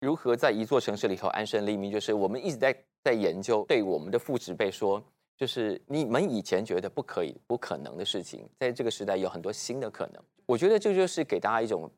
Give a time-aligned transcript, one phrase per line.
[0.00, 5.02] 如何在一座城市里头安身立命，就是我们一直在在研究，对我们的父执辈说，
[5.36, 10.22] 就是你们以前觉得不可以、不可能的事情，在这个时代有很多新的可能。
[10.44, 11.90] 我觉得这就是给大家一种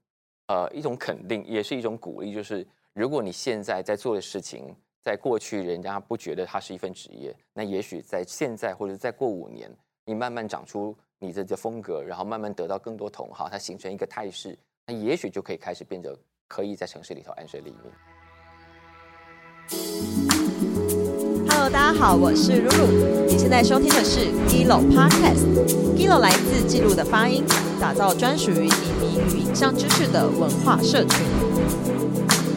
[0.46, 9.70] 呃一种肯定，也是一种鼓励，就是如果你现在在做的事情，在过去人家不觉得它是一份职业，那也许在现在或者再过五年，
[10.04, 14.56] 你慢慢长出你的风格，然后慢慢得到更多同好，它形成一个态势，
[14.86, 16.16] 那也许就可以开始变得。
[16.48, 17.78] 可以在城市里头安身立命。
[21.48, 22.86] Hello，大家好，我是露露。
[23.26, 25.44] 你现在收听的是 Gilo Podcast。
[25.94, 27.44] Gilo 来自记录的发音，
[27.78, 31.26] 打造专属于影迷与影像知识的文化社群。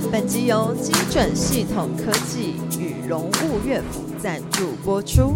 [0.10, 5.36] 本集由精准系统科技与荣物乐府赞助播出。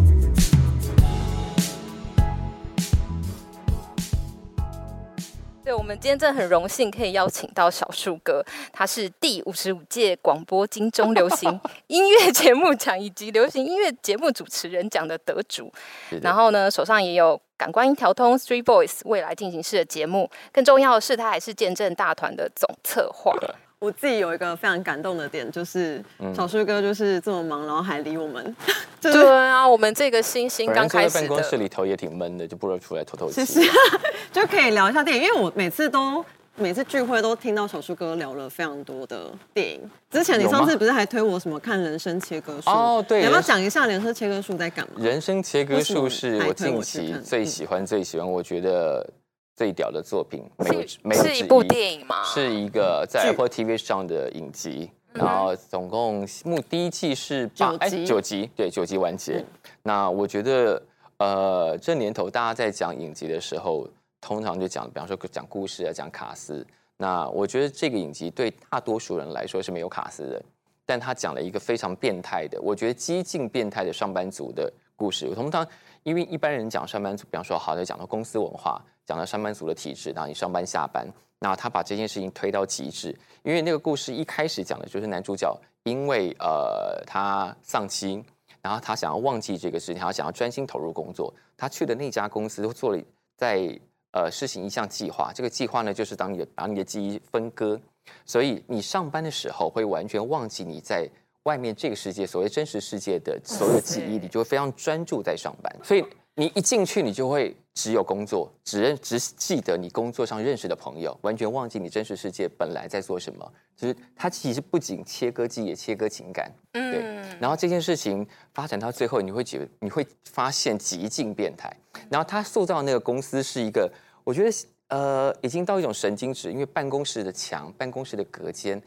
[5.66, 15.74] 对，我们今天真的很荣幸可以邀请到小树哥，他是第五十五届广播金钟流行 音乐节目奖以及流行音乐节目主持人奖的得主。
[16.22, 20.30] 然后呢，手上也有感官一条通 Three Boys 未来进行式的节目。
[20.52, 23.36] 更重要的是，他还是见证大团的总策划。
[23.80, 26.04] 我自己有一个非常感动的点，就是
[26.36, 28.56] 小树哥就是这么忙，然后还理我们。
[29.02, 33.70] 对啊，我们这个星星刚开始办公室里头也挺闷的，就不如出来透透气。
[34.32, 39.82] 就可以聊一下电影，因为我每次都每次聚会都听到小树哥聊了非常多的电影。
[40.10, 42.70] 之前你上次不是还推我什么看《人生切割术》？
[42.72, 45.02] 哦，对，要不要讲一下《人生切割术》在干嘛？
[45.04, 49.08] 《人生切割术》是我近期最喜欢、最喜欢，我觉得。
[49.56, 52.24] 最屌的作品，没有没有是一部电影吗？
[52.26, 59.44] 是一个在 Apple TV 上的影集，然后总共目第一季是八哎九集，对九集完结。
[59.82, 60.82] 那我觉得，
[61.18, 63.88] 呃，这年头大家在讲影集的时候，
[64.20, 66.66] 通常就讲，比方说讲故事啊，讲卡斯。
[66.98, 70.44] 那我觉得这个影集对大多数人来说是没有卡斯的，
[70.86, 75.28] 但他讲了一个非常变态的，我觉得激进变态的上班族的故事。
[75.28, 75.68] 我通常
[76.04, 78.82] 因为一般人讲上班族，比方说好的讲到公司文化。
[79.08, 83.16] 讲到上班族的体质，然后你上班下班，那他把这件事情推到极致。
[83.44, 88.26] 因为那个故事一开始讲的就是男主角，因为呃他丧妻，
[88.64, 91.32] 然后他想要忘记这个事情，他想要专心投入工作。
[91.56, 93.04] 他去的那家公司都做了
[93.38, 97.80] 在呃实行一项计划，这个计划呢就是当你的把你的记忆分割，
[98.26, 101.08] 所以你上班的时候会完全忘记你在
[101.46, 105.76] 外面这个世界所谓真实世界的所有记忆，你就会非常专注在上班。
[105.84, 106.06] 所以。
[106.38, 113.54] 你一进去，你就会只有工作，只认只记得你工作上认识的朋友，完全忘记你真实世界本来在做什么。
[113.74, 116.52] 就是它其实不仅切割记忆，也切割情感。
[116.74, 117.02] 嗯，对。
[117.40, 121.74] 然后这件事情发展到最后，你会觉你会发现极尽变态。
[122.10, 123.90] 然后他塑造那个公司是一个，
[124.26, 124.52] 我觉得
[124.90, 128.82] 呃，已经到一种神经质，因为办公室的墙、办公室的隔间、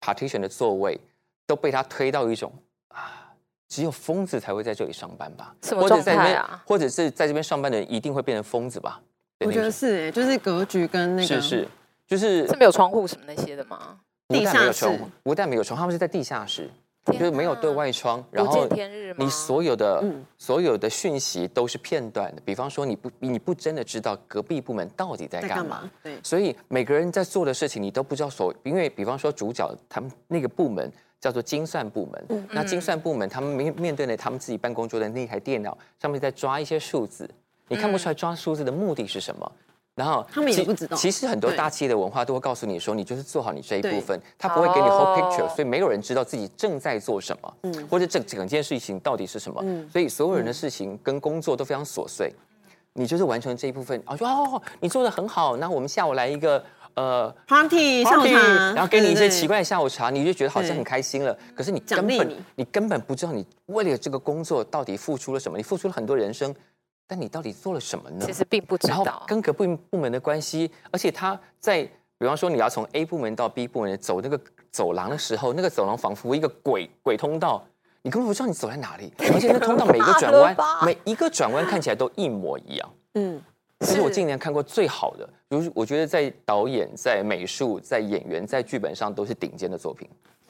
[0.00, 1.00] partition 的座位
[1.46, 2.52] 都被他推到一种
[2.88, 3.18] 啊。
[3.68, 5.56] 只有疯子才会在这里上班吧？
[5.70, 9.00] 或者在边，或者是在这边上班的人一定会变成疯子吧？
[9.40, 11.68] 我觉得是哎，就是格局跟那个是是，
[12.06, 13.98] 就是是没有窗户什么那些的吗？
[14.28, 14.86] 地下室
[15.22, 16.68] 不但没有窗，他们是在地下室，
[17.06, 18.68] 就是没有对外窗，然后
[19.16, 20.04] 你所有的
[20.36, 22.42] 所有的讯息都是片段的。
[22.44, 25.90] 比方说，你不你不真的知道隔壁部门到底在干嘛？
[26.02, 28.28] 对，所以每个人在做的事情你都不知道。
[28.28, 30.92] 所因为比方说主角他们那个部门。
[31.22, 37.30] 叫做精算部门，那精算部门他们面面对的他们自己办公桌的那台电脑上面在抓一些数字，
[37.68, 39.52] 你看不出来抓数字的目的是什么。
[39.94, 40.96] 然后他们也不知道。
[40.96, 47.56] 其实很多大企业的文化都会告诉你说，你就是做好你这一部分，他不会给你 whole picture，所以没有人知道自己正在做什么，
[47.88, 49.62] 或者整整件事情到底是什么。
[49.92, 52.32] 所以所有人的事情跟工作都非常琐碎，
[52.94, 56.64] 你就是完成这一部分啊，说哦，你做的很好，那我们下午来一个。
[56.94, 61.36] 呃，party 下午茶，然后给你一些奇怪的下午茶，你就觉得好像很开心了。
[61.54, 66.54] 可是你根本你根本不知道你为了这个工作到底付出了什么，你付出了很多人生，
[67.06, 68.26] 但你到底做了什么呢？
[68.26, 69.24] 其实并不知道。
[69.26, 71.82] 跟各部部门的关系，而且他在
[72.18, 74.38] 比方说你要从 A 部门到 B 部门走那个
[74.70, 77.64] 走廊的时候，那个走廊仿佛一个鬼鬼通道，
[78.02, 82.90] 你根本不知道你走在哪里，而且那通道每个转弯 每一个转弯看起来都一模一样。
[83.14, 83.42] 嗯。
[83.84, 90.08] 这是我近年看过最好的，如我觉得在导演、在美术、在演员、在剧本上都是顶尖的作品，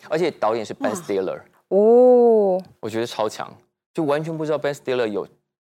[0.09, 3.51] 而且导演是 Ben Stiller 哦，我觉得超强，
[3.95, 5.27] 就完全不知道 Ben Stiller 有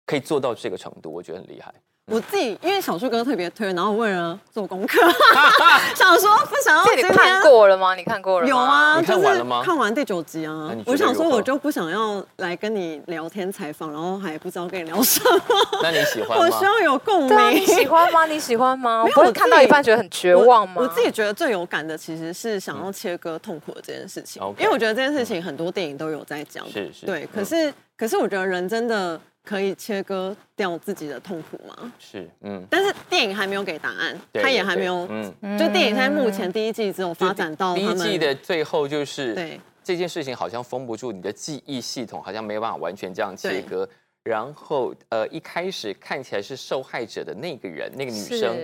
[0.08, 1.72] 可以做到这个程度，我觉得很厉害。
[2.08, 5.00] 我自己因为小树哥特别推，然后为了做功课，
[5.96, 7.96] 想说不想要这你看过了吗？
[7.96, 8.50] 你看过了吗？
[8.50, 15.42] 有啊，你看就是完了吗看完第九集啊我想说我就不想要来跟你聊天采访，然后还不知道跟你聊什么，
[15.84, 16.66] 那你喜欢 吗我需？
[16.66, 17.66] 要有共对啊，你鸣。
[17.68, 18.26] 喜欢吗？
[18.26, 19.04] 你喜欢吗？
[19.06, 20.76] 没有不会我看到一半觉得很绝望吗？
[20.78, 20.84] 我？
[20.84, 26.66] 我自己觉得最有感的其实是想要切割痛苦的这件事情因为我觉得这件事情很多电影都有在讲。
[26.70, 31.92] 是是对，嗯可是、可是我觉得人真的可以切割掉自己的痛苦吗？
[31.98, 35.08] 是，嗯，但是电影还没有给答案，他也还没有，
[35.42, 43.88] 嗯，就电影在目前第一季只有发展到第一季的最后就是对这件事情好像封不住，你的记忆系统好像没有办法完全这样切割。
[44.24, 48.56] 然后呃，一开始看起来是受害者的那个人，那个女生，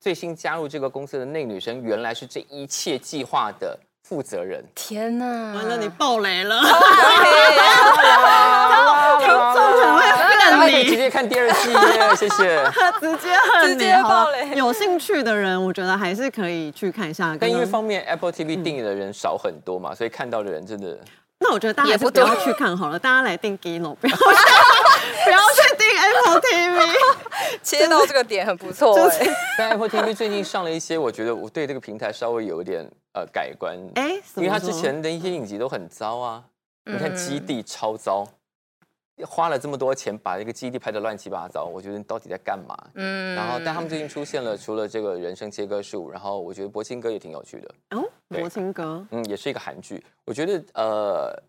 [0.00, 4.64] 最新加入这个公司的那个女生，原来是这一切计划的负责人。
[4.74, 5.24] 天哪！
[5.54, 6.64] 完了，你爆雷了， 啊
[9.18, 9.36] 听众
[9.80, 12.64] 很会恨你，接看第二季耶，谢谢。
[13.00, 17.36] 直接恨你，直接爆雷有兴趣的人，我觉得还是可以去看一下。
[17.38, 20.98] 但因为方面 Apple TV 订阅的人少很多嘛，所以看到的人真的
[21.42, 24.22] 那我觉得大家也不多是不要去看好了，大家来订 Gino，不要去
[25.24, 26.94] 不要去订 Apple TV。
[27.62, 29.34] 切到这个点很不错就是哎。
[29.58, 33.76] 但 Apple TV 最近上了一些，我觉得我对这个平台稍微有一点呃改观。
[33.94, 36.44] 哎，因为他之前的一些影集都很糟啊，
[36.84, 38.26] 你看《基嗯地》超糟，
[39.26, 42.76] 花了这么多钱把一个基地拍的乱七八糟，我觉得你到底在干嘛？
[42.94, 50.02] 嗯然后，但他们最近出现了，除了这个人生切割术，然后我觉得博清哥也挺有趣的，哦，对博清哥，嗯，也是一个韩剧。
[50.24, 51.42] 我觉得呃，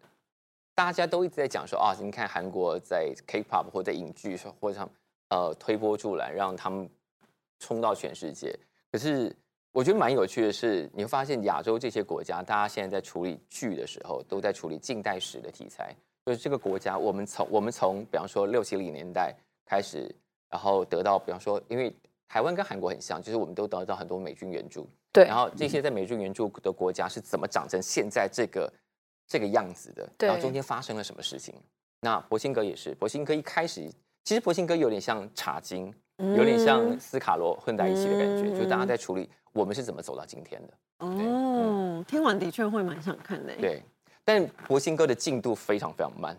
[0.74, 4.90] 大家都一直在讲说啊，你看韩国在 K-pop 或者影剧或者像
[5.30, 6.90] 呃推波助澜，让他们
[7.60, 8.58] 冲到全世界。
[8.92, 9.34] 可是
[9.72, 15.96] 我觉得蛮有趣的是，你会发现亚洲这些国家，大家现在在处理剧的时候，都在处理近代史的题材。
[16.26, 19.36] 就是这个国家，我们从我们从比方说六七零年代
[19.66, 20.14] 开始，
[20.50, 21.96] 然后得到比方说，因为
[22.28, 28.72] 台湾跟韩国很像，就是我们都得到很多美军援助，对然后这些在美军援助的国家是怎么长成现在这个
[29.28, 30.10] 这个样子的？
[30.18, 31.56] 对然后中间发生了什么事情？
[32.02, 33.92] 那博辛格也是，博辛格一开始
[34.24, 40.74] 其实博辛格有点像查经，有点像嗯斯卡罗混在一起的感觉，嗯就是大家在处理我们是怎么走到今天的。
[41.00, 43.84] 哦，听完的确会蛮想看的。，对，
[44.24, 46.38] 但博辛哥的进度非常非常慢，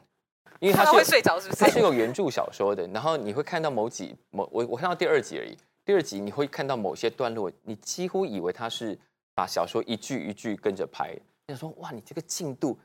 [0.60, 1.60] 因为他他会睡着是不是？
[1.64, 8.98] 他是有原著小说的，然后你会看到某几某我我看到第二集而已，第二集你会看到某些段落，你几乎以为他是
[9.34, 11.12] 把小说一句一句跟着拍，
[11.46, 12.78] 你想说哇，你这个进度，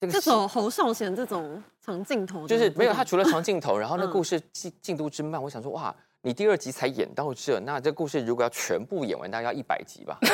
[0.00, 10.18] 这个戏这种侯孝贤这种长镜头就是没有他除了长镜头，然后那嗯故事进进度之慢，我想说哇，你第二集才演到这，那这故事如果要全部演完，大概要一百集吧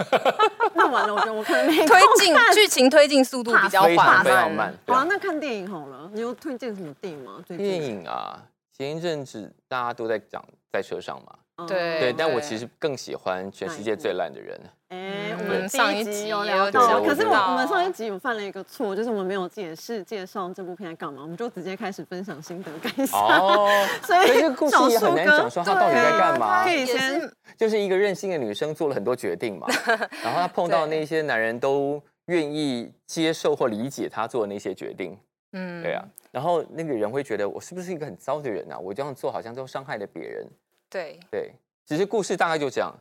[0.74, 4.74] 那完了，我觉得我可能没推空进剧情推进速度比较非常缓非常慢。
[4.86, 6.10] 对好啊，啊那看电影好了。
[6.14, 7.42] 你有推荐什么电影吗？
[7.46, 8.42] 最近电影啊，
[8.80, 10.42] 前一阵子大家都在讲
[10.72, 14.58] 在车上嘛，嗯对对，但我其实更喜欢全世界最烂的人。
[14.88, 23.20] 哎，我嗯们上一集有聊到，可是我到我们上一集有犯了一个错，就是我们没有解释介绍这部片在干嘛，我们就直接开始分享心得感想。
[23.20, 23.68] 哦，
[24.02, 26.70] 所以这个故事也很难讲说他到底在干嘛可。
[26.72, 29.66] 以先就是一个任性的女生做了很多决定嘛，
[30.24, 35.18] 然后她碰到那些男人都愿意接受或理解她做的那些决定，
[35.52, 38.78] 嗯对啊，然后那个人会觉得我是不是一个很糟的人啊？
[38.78, 40.46] 我这样做好像都伤害了别人。
[40.88, 41.52] 对，对，
[41.86, 42.94] 其实故事大概就这样。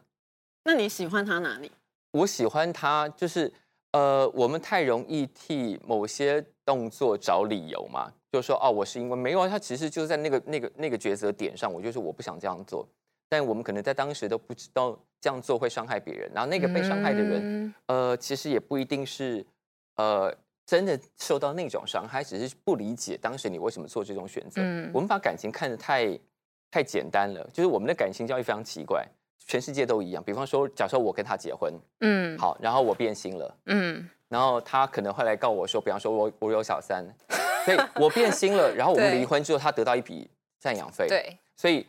[0.63, 1.71] 那你喜欢他哪里？
[2.11, 3.51] 我喜欢他，就是
[3.91, 12.87] 呃，我们太容易替某些动作找理由嘛，就说哦，我是因为没有啊，他其实就是在那个那个那个抉择点上，我就是我不想这样做，
[13.27, 19.45] 但我们可能在当时都不知道这样做会伤害别人，然后那个被伤害的人，嗯呃，其实也不一定是
[19.95, 20.35] 呃
[20.69, 24.61] 真的受到那种伤害，只是不理解当时你为什么做这种选择。
[24.63, 26.15] 嗯我们把感情看得太
[26.69, 29.03] 太简单了，就是我们的感情教育非常奇怪，
[29.47, 30.23] 全世界都一样。
[30.23, 37.03] 比方说，假设我跟他结婚，嗯好，然后我变心了，嗯然后他可能会来告我说，比方说我我有小三，
[37.65, 40.29] 所以我变心了，然后我们离婚之后，他得到一笔
[40.61, 41.83] 赡养费，，对，所以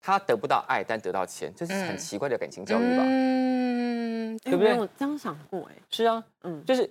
[0.00, 3.02] 他得不到爱，但得到钱，这是很嗯奇怪的感情教育吧？
[3.04, 5.74] 嗯，哎对不对我没有这样想过哎。
[5.90, 6.88] 是啊，嗯，就是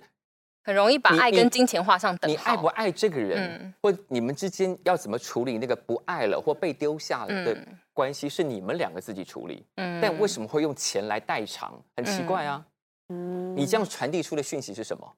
[0.62, 2.36] 很容易把爱跟金钱画上等号。
[2.36, 9.66] 你爱不爱这个人，嗯或你们之间要怎么处理那个不爱了或被丢下了的嗯关系，是你们两个自己处理。
[9.76, 11.80] 嗯但为什么会用钱来代偿？
[11.96, 12.64] 很奇怪啊！
[13.08, 15.12] 嗯你这样传递出的讯息是什么？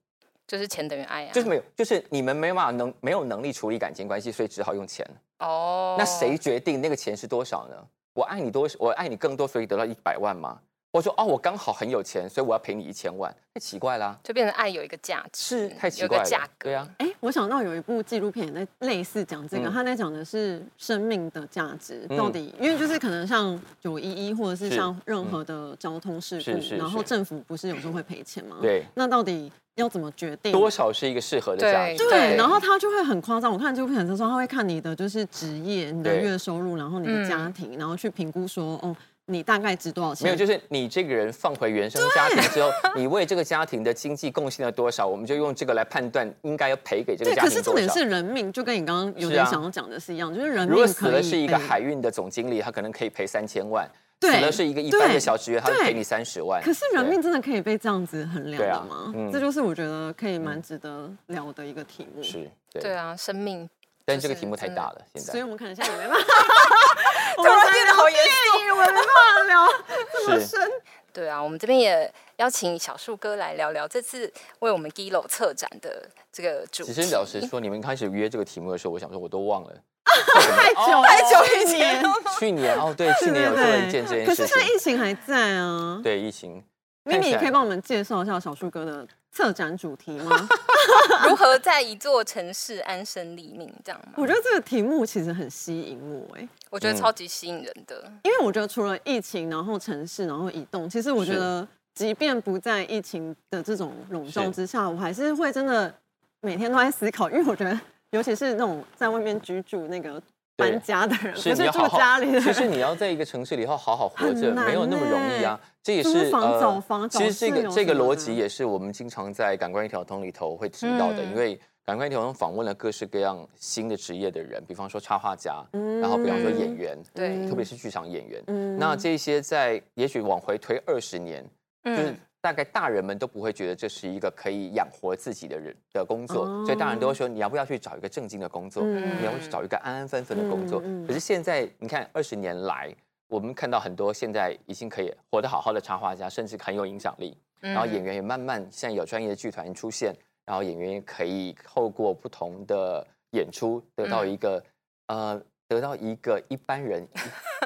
[0.47, 1.33] 就是钱等于爱啊？
[1.33, 5.07] 就是没有，就是你们没办法能没有能力处理感情关系，所以只好用钱。
[5.39, 7.77] 哦，那谁决定那个钱是多少呢？
[8.15, 10.61] 我爱你多，我爱你更多，所以得到一百万吗？
[10.95, 13.35] 或者说哦，我刚好很有钱，所以我要赔你一千万？
[13.53, 14.17] 太奇怪啦！
[14.23, 30.53] 就变成爱有一个价值，是太奇有怪了，个价格，对啊，哎，我想到有一部纪录片也在类似讲这个，嗯他在讲的是生命的价值嗯到底，因为就是可能像九一一或者是是像任何的交通事故，是是然后政府不是有时候会赔钱吗？，对，那到底要怎么决定？
[30.53, 31.99] 多少是一个适合的价值。
[31.99, 33.53] 对对，然后他就会很夸张。
[33.53, 38.97] 我看纪录片的时候，他会看你的就是职业、你的月收入，然后你的嗯家庭，然后去评估说，哦，
[39.27, 40.27] 你大概值多少钱？
[40.27, 47.35] 没有，就是你这个人放回原生家庭之后，你为这个家庭的经济贡献了多少，我们就用这个来判断应该要赔给这个对。
[47.35, 47.89] 家可是重点。
[47.89, 53.87] 是人命，就跟你刚刚有点想要讲的是一样，就是人如果命可以死了是一个海运的总经理，他可能可以赔三千万；
[54.19, 56.61] 对死了是一个一般的小职员，他赔你三十万。
[56.63, 59.13] 可是人命真的可以被这样子衡量的吗？
[59.15, 62.23] 嗯这就是我觉得可以蛮值得聊的一个题目。
[62.23, 62.83] 是，对。
[62.83, 63.69] 对啊，生命。
[64.07, 66.27] 就是但这个题目太大了，现在所以我们可能现在也没办法，
[67.37, 69.67] 突然变得好严肃，我没办法聊
[70.13, 70.71] 这么深。
[71.13, 76.93] 对啊，我们这边也邀请小树哥来聊聊这次为我们 Gilo 策展的这个主题。
[76.93, 79.73] 其实老实说，你们开始约这个题目的时候，我想说我都忘了。
[80.05, 82.05] 太久 太久以前年，
[82.39, 84.45] 去年哦，对，去年有做了一件这件可事情。
[84.45, 86.01] 可是现在疫情还在啊。
[86.03, 86.63] 对，疫情。
[87.05, 90.49] 咪咪，可以帮我们介绍一下小树哥的策展主题吗？
[91.29, 94.15] 如何在一座城市安身立命，这样吗？
[94.17, 98.11] 我觉得这个题目其实很吸引我哎、我觉得超级吸引人的。
[98.23, 105.95] 因为我觉得除了疫情，然后城市，然后移动，其实我觉得，即便不在疫情的这种笼罩之下，我还是会真的
[106.41, 107.79] 每天都在思考，因为我觉得，
[108.11, 110.25] 尤其是那种在外面居住那个对
[110.57, 115.61] 搬家的人，是不是住你要好好家里的人，其实你要在一个城市里头好好活着，没有那么容易啊。
[115.83, 121.31] 这也是租房房找其实这个这个逻辑也是我们经常在《感官一条通》里头会提到的，嗯。
[121.31, 125.63] 因为《感官一条通》访问了各式各样新的职业的人，比方说插画家，
[126.01, 128.43] 然后比方说演员，对特别是剧场演员。
[128.47, 128.79] 嗯。
[128.79, 131.45] 那这些在也许往回推二十年，
[131.85, 140.83] 就是嗯，大概大人们都不会觉得这是一个可以养活自己的人的工作，哦所以大人都会说你要不要去找一个正经的工作，嗯你要不要去找一个安安分分的工作。
[140.85, 142.95] 嗯嗯可是现在你看二十年来，
[143.29, 154.63] 我们看到很多现在已经可以活得好好的插画家，甚至很有影响力，然后演员也慢慢现在有专业的剧团出现，然后演员也可以透过不同的演出得到一个、
[155.07, 155.41] 呃。
[155.69, 157.07] 得到一个一般人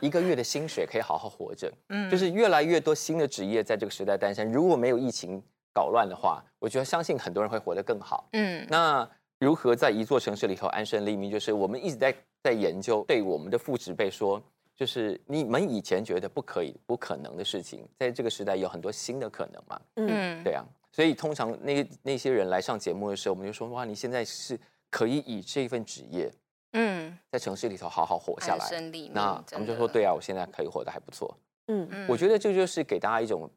[0.03, 1.73] 一 一个月的薪水，可以好好活着。
[1.89, 4.51] 嗯就是越来越多新的职业在这个时代诞生。
[4.53, 8.29] 如果没有疫情搞乱的话，我觉得相信很多人会活得更好。
[8.33, 9.09] 嗯那
[9.41, 14.43] 如何在一座城市里头安身立命，就是我们一直在在研究，对我们的父职辈说，
[14.75, 19.81] 就是你们以前觉得不可以、不可能的事情，在这个时代有很多新的可能嘛。
[19.97, 24.59] 嗯对啊，所以通常那那些人来上节目的时候，我们就说哇，你现在是
[24.91, 26.29] 可以以这份职业
[26.73, 28.65] 嗯，在城市里头好好活下来。
[29.13, 31.37] 那我真的们就说，对啊，我现在可以活得还不错。
[31.69, 33.51] 嗯嗯我觉得这就是给大家一种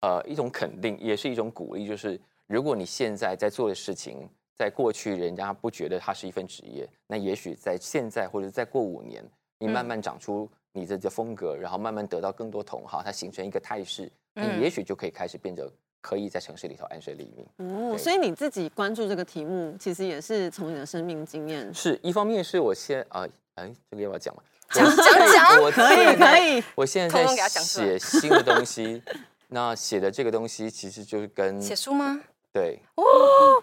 [0.00, 1.86] 呃一种肯定，也是一种鼓励。
[1.86, 9.24] 就是如果你现在在做的事情，在过去人家不觉得它是一份职业，那也许在现在或者再过五年，
[9.58, 15.70] 你慢慢长出你的这风格，然后慢慢得到更多同好，它形成一个态势，那嗯也许就可以开始变得
[16.04, 17.46] 可以在城市里头安身立命。
[17.56, 21.72] 哦，所以你自己关注这个题目，其实也是从你的生命经验。
[21.72, 24.42] 是一方面是我先啊哎、这个要不要讲嘛？
[24.70, 29.00] 讲讲讲我可以可以我现在在他讲写新的东西，
[29.48, 32.20] 那写的这个东西其实就是跟写书吗？
[32.54, 33.04] 对，哦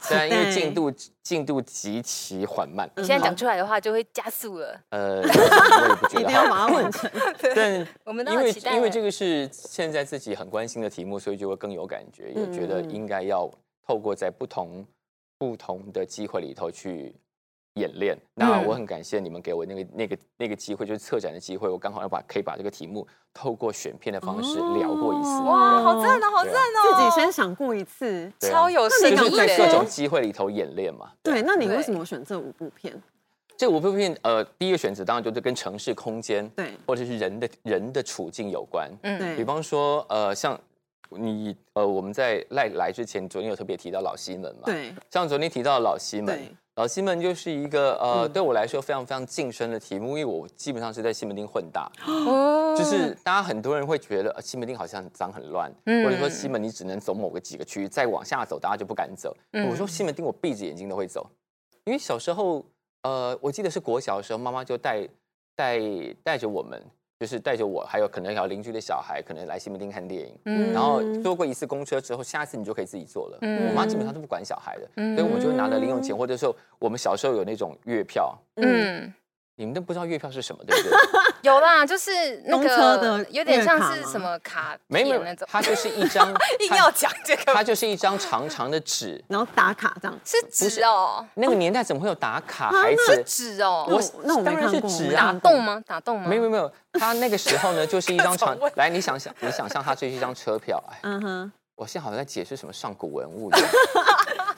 [0.02, 0.92] 虽然因为进度
[1.24, 4.78] 进度极其缓慢，你现在讲出来的话，就会加速了。
[4.90, 7.10] 呃，我也不觉得 一定要好，把它完成。
[7.56, 8.76] 但我们都因为很期待。
[8.76, 13.50] 因为这个是现在自己很关心的题目，所以就会更有感觉，也觉得应该要
[13.88, 14.86] 透过在不同
[15.38, 17.16] 不同的机会里头去
[17.76, 18.18] 演练。
[18.36, 25.30] 那嗯我很感谢你们给我那个那个那个机会，就是策展的机会，我刚好要把可以把这个题目透过选片的方式聊过一次。
[25.30, 26.98] 哦哇，好赞哦，好赞哦！
[26.98, 28.26] 自己先想过一次。
[28.26, 29.86] 啊超有深就是意在各种。
[29.86, 31.12] 机会里头演练嘛。
[31.24, 33.02] 对，那你为什么选这五部片？
[33.58, 38.90] 这五部片，呃，第一个选择当然就是跟城市空间，对或者是人的人的处境有关。
[39.04, 40.60] 嗯对比方说，呃，像
[41.18, 46.40] 你，呃，我们在来来之前，昨天有特别提到老西门嘛，，对像昨天提到老西门，
[46.76, 59.36] 老西门就是一个呃，嗯对我来说非常非常近身的题目，因为我基本上是在西门町混大， 哦就是大家很多人会觉得、呃、西门町好像很脏很乱，嗯或者说西门你只能走某个几个区域，再往下走大家就不敢走。
[59.54, 61.30] 嗯我说西门町我闭着眼睛都会走，
[61.84, 62.66] 因为小时候
[63.04, 65.08] 呃，我记得是国小的时候，妈妈就带
[65.56, 65.80] 带
[66.24, 66.82] 带着我们，
[67.22, 70.36] 就是带着我，还有可能还有邻居的小孩，可能来西门町看电影。
[70.46, 73.38] 嗯然后坐过一次公车之后，下次你就可以自己坐了。
[73.42, 79.14] 嗯我妈基本上都不管小孩的，嗯所以我们就拿了零用钱，或者说我们小时候有那种月票，嗯
[79.56, 80.98] 你们都不知道月票是什么，对不对？
[81.44, 89.24] 有啦，就是那公车个的有点像是什么卡没有，那种，它就是一张， 硬要讲这个它就是一张长长的纸。
[89.28, 90.20] 然后打卡这样。
[90.24, 92.66] 是纸哦，那个年代怎么会有打卡？
[92.66, 95.84] 啊孩子，纸哦，我那我没当然是看过纸啊打洞吗？
[95.88, 96.28] 打洞吗？
[96.28, 98.58] 没有没有没有，他那个时候呢，就是一张长。
[98.76, 100.82] 来，你想想，你想象它这是一张车票。
[100.92, 103.70] 哎，嗯哼，我现在好像在解释什么上古文物一样。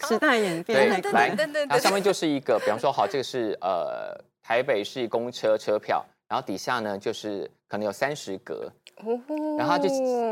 [0.07, 0.99] 时代演变对，来
[1.29, 4.13] 对对对，它上面就是一个，比方说，好，这个是呃
[4.43, 8.67] 台北市公车车票，然后底下呢就是可能有三十格，
[9.03, 9.21] 哦
[9.55, 9.87] 然后就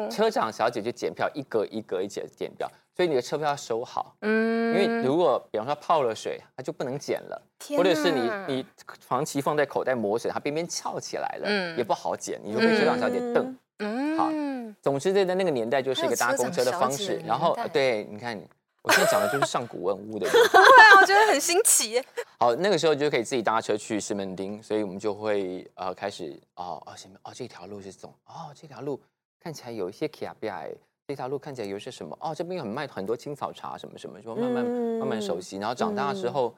[0.10, 7.40] 车长小姐就检票，一格一格一检检票，所以你的车票要收好，嗯因为如果比方说泡了水，它就不能检了，
[7.78, 8.66] 或者是你哪你
[9.08, 13.56] 长期放在口袋磨水，它边边翘起来了，嗯也不好检，你就被车长小姐瞪。
[13.78, 18.42] 嗯，总之，在那个年代就是一个搭公车的方式然后对，你看。
[18.84, 22.02] 我现在讲的就是上古文物的 不会啊，我觉得很新奇。
[22.40, 29.00] 好，那个时候就可以自己搭车去西门町，所以我们就会呃开始哦哦前面哦这条路是这种哦这条路
[29.40, 30.64] 看起来有一些卡比亚，
[31.08, 35.58] 这条路看起来有一些什么哦这边有很卖很多青草茶什么什么，就慢慢、慢慢熟悉。
[35.58, 36.56] 然后长大之后，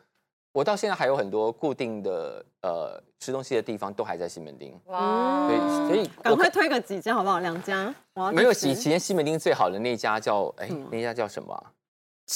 [0.53, 7.39] 我到现在还有很多固定的呃吃东西的地方都还在西门町，哇，对，所以我赶快推个几家好不好？
[7.39, 7.94] 两家，
[8.32, 11.63] 没有吃以前西门町最好的那家叫哎嗯那家叫什么啊、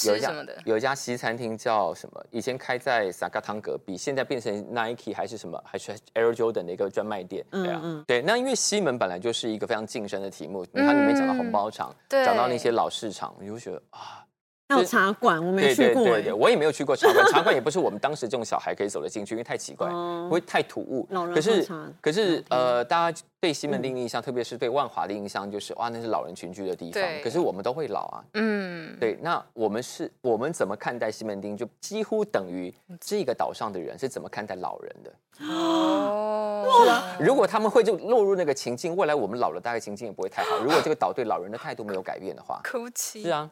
[0.06, 0.32] 有一家？
[0.64, 2.24] 有一家西餐厅叫什么？
[2.30, 5.60] 以前开在萨嘎汤隔壁，现在变成 Nike 还是什么？
[5.64, 7.44] 还是 Air Jordan 的一个专卖店。
[7.50, 8.22] 对啊，对。
[8.22, 14.24] 那因为西门本来就是一个非常晋升的题目，它里面讲到红包厂，对讲到那些老市场，你就觉得啊，
[14.68, 16.32] 还有茶馆，我没对去过哎对对对，。
[16.34, 21.06] 我也没有去过茶馆，茶馆也不是我们当时这种小孩可以走得进去，因为太奇怪，哦不会太突兀。
[21.10, 27.22] 老人可是喝茶可是呃，大家对西门町的印象，特别是对万华的印象，就是哇，那是老人群居的地方对。
[27.22, 35.12] 可是我们都会老啊，嗯，对，那我们是我们怎么看待西门町，就几乎等于这个岛上的人是怎么看待老人的。
[35.50, 40.58] 哦，是啊，如果他们会就落入那个情境，未来我们老了，大概情境也不会太好。
[40.58, 43.22] 如果这个岛对老人的态度没有改变的话，哭泣。
[43.22, 43.48] 是，啊，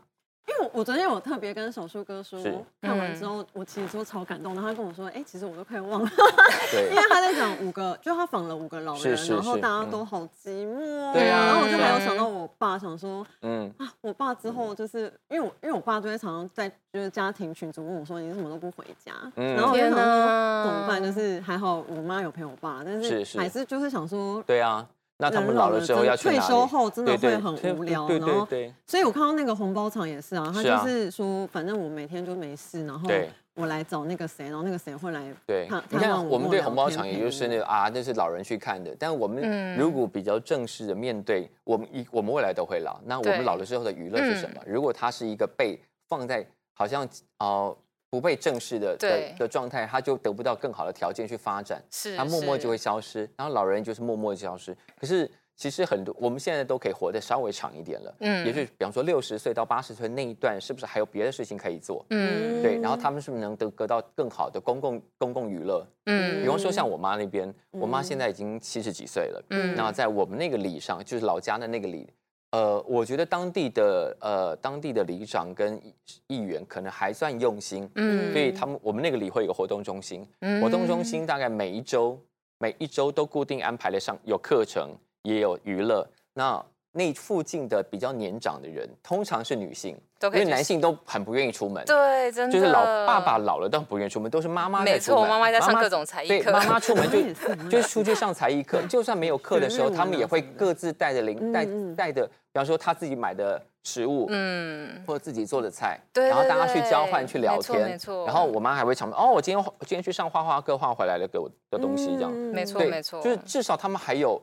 [0.48, 6.08] 因为我我昨天有特别跟手术哥说是，看完之后我其实说超感动，然后他跟我说，哎，其实我都快忘了，
[6.70, 6.88] 对。
[6.94, 19.54] 因为他在讲五个，就他访了五个老人，是是然后大家都好寂寞哦，对啊然后我就还有想到我爸，想说嗯，啊，我爸之后就是因为我因为我爸就会常常在就是家庭群组问我说你为什么都不回家，嗯。
[19.56, 20.64] 然后我就想天说哪。
[20.64, 23.16] 怎么办，就是还好我妈有陪我爸，但是。
[23.36, 24.42] 还是就是想说。
[24.46, 24.86] 对啊。
[25.18, 26.38] 那他们老了之后要去哪里？
[26.38, 33.08] 退休后真的对对会很对无聊，对然后对对所以我看到那个红包厂也是啊，他就是说，反正我每天就没事，然后
[33.54, 38.94] 我来找那个谁，然后那个谁会来对，你看我们对红包跟聊天场，也就是那个啊，那是老人去看的。
[38.98, 44.60] 但我们嗯如果比较正式的面对我们一，我们未来都会老，那我们老了之后的娱乐是什么？
[44.66, 47.74] 如果它是一个被放在好像哦、
[48.16, 53.28] 不被正视的的的状态，他就得不到更好的条件去发展，是他默默就会消失。
[53.36, 54.74] 然后老人就是默默地消失。
[54.98, 62.06] 可是其实很多我们现在都可以活得稍微长一点了，嗯也许比方说六十岁到八十岁那一段，是不是还有别的事情可以做？
[62.08, 65.86] 嗯对，然后他们是不是能得得到更好的公共公共娱乐？
[66.06, 72.08] 嗯比方说像我妈那边，我妈现在已经七十几岁了，嗯那在我们那个里上，就是老家的那个里，
[72.50, 75.94] 呃，我觉得当地的呃当地的里长跟议
[76.28, 82.18] 议员可能还算用心，嗯所以他们我们那个里会有个活动中心，嗯活动中心大概每一周
[82.58, 84.90] 每一周都固定安排了上有课程，
[85.22, 86.64] 也有娱乐，那。
[86.96, 91.84] 那附近的比较年长的人，通常是女性，因为男性都很不愿意出门。
[91.84, 92.52] 对，真的。
[92.52, 95.28] 就是老爸爸老了，但不愿意出门，都是妈妈在没错出门。
[95.28, 97.20] 妈妈在上各种才艺对，课妈妈出门就
[97.68, 108.24] 就是出去上才艺课，就算没有课的时候，他们也会各自带着零带带的，比方说他自己买的食物，嗯，或者自己做的菜，对然后大家去交换去聊没错天，没错。
[108.24, 114.40] 然后我妈还会常哦，我今天今天去上画画课画回来了给我的东西这样，嗯没错，没错，就是至少他们还有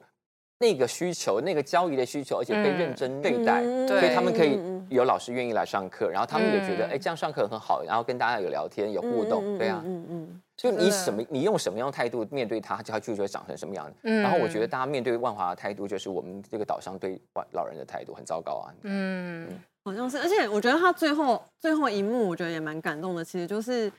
[0.60, 9.82] 那个需求，那个交易的需求，而且被嗯认真对待，嗯所以他们可以有老师愿意来上课，然后他们也觉得嗯哎这样上课很好，然后跟大家有聊天有互动，对啊。
[9.86, 13.96] 嗯嗯就你什么，你用什么样的态度面对他，他就会长成什么样子。
[14.04, 18.74] 嗯然后我觉得大家面对万华的态度，就是我们这个岛上对外老人的态度很糟糕啊。
[18.84, 19.50] 嗯
[19.84, 23.26] 好像是，而且我觉得他最后最后一幕，我觉得也蛮感动的。
[23.26, 23.92] 其实就是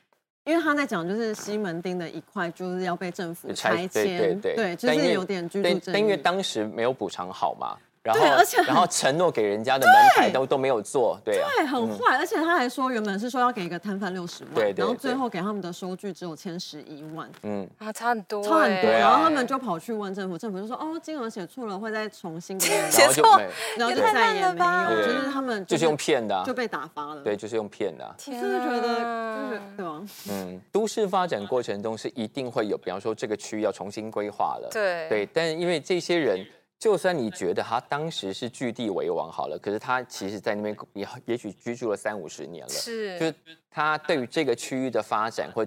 [0.45, 6.17] 因为他在讲，就是西门町的一块就是要被政府拆迁对对迁，对就是有点居对住正但因为。
[6.17, 15.17] 当时没有补偿好嘛，然后对而且然后承诺给人家的门牌都都没有做，对啊，对，很坏，而且他还说原本是说要给一个摊贩六十万，对对然后最对。
[15.17, 18.91] 后给他们的收据只有签十一万，嗯，啊，差很多欸，差很多。
[18.91, 18.99] 啊。
[18.99, 23.41] 然后他们就跑去问政府，政府就说哦，金额写错了，会再重新给你们，然后就错，
[23.79, 26.45] 然后就也太再也没烂了吧有，就对是他们就是用骗的啊。
[26.45, 27.23] 就被打发了。
[27.23, 28.15] 对，，就是用骗的啊。
[28.15, 30.03] 我天真的觉得啊就是对吧？
[30.31, 35.09] 嗯，都市发展过程中是一定会有，比方说这个区要重新规划了，对。
[35.09, 36.47] 对，但因为这些人，
[36.85, 43.35] 就算你觉得他当时是据地为王好了，可是他其实在那边也也许居住了三五十年了，是就是
[43.71, 45.67] 他对于这个区域的发展或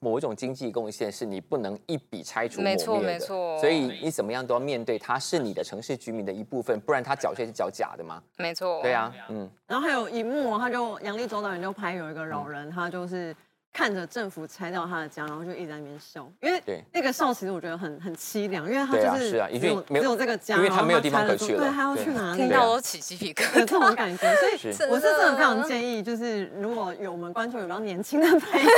[0.00, 3.12] 某一种经济贡献，是你不能一笔拆除抹没错灭的。
[3.12, 8.20] 没错所以你怎么样都要面对他是你的城市居民的一部分，不然他缴税是缴假的嘛。
[8.36, 13.32] 没错，对啊，嗯，然后还有一幕，他就杨丽周导演就拍有一个老人，他就是
[13.76, 22.38] 看着政府拆掉他的家，然后就一直在那边笑，因为对那个笑其实我觉得很很凄凉，因为他就是是啊因为只有没有只有这个家，因为他没有地方可去了对，他要去哪里？
[22.38, 23.76] 听到都起鸡皮疙瘩这。
[23.78, 28.68] 种感觉，所以我是真的非常建议，就是如果有我们观众有比较年轻的朋友，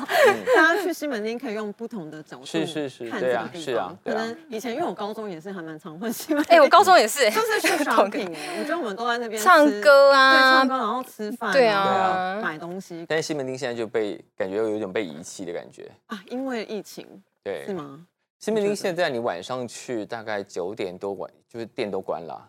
[0.56, 3.62] 大家去西门町可以用不同的角度是是是看这个地方。
[3.62, 15.90] 是啊可能以前因为我高中也是还蛮常混西门町，哎，我高中也是，就是去 shopping，我觉得我们都在那边唱吃歌对，啊唱，歌然后吃饭，对啊买东西但是西门町现在就被感觉又有点被遗弃的感觉。
[16.06, 17.06] 啊，因为疫情
[17.42, 18.06] 对是，吗？
[18.38, 22.48] 西门町现在你晚上去大概九点多晚，就是店都关了啊。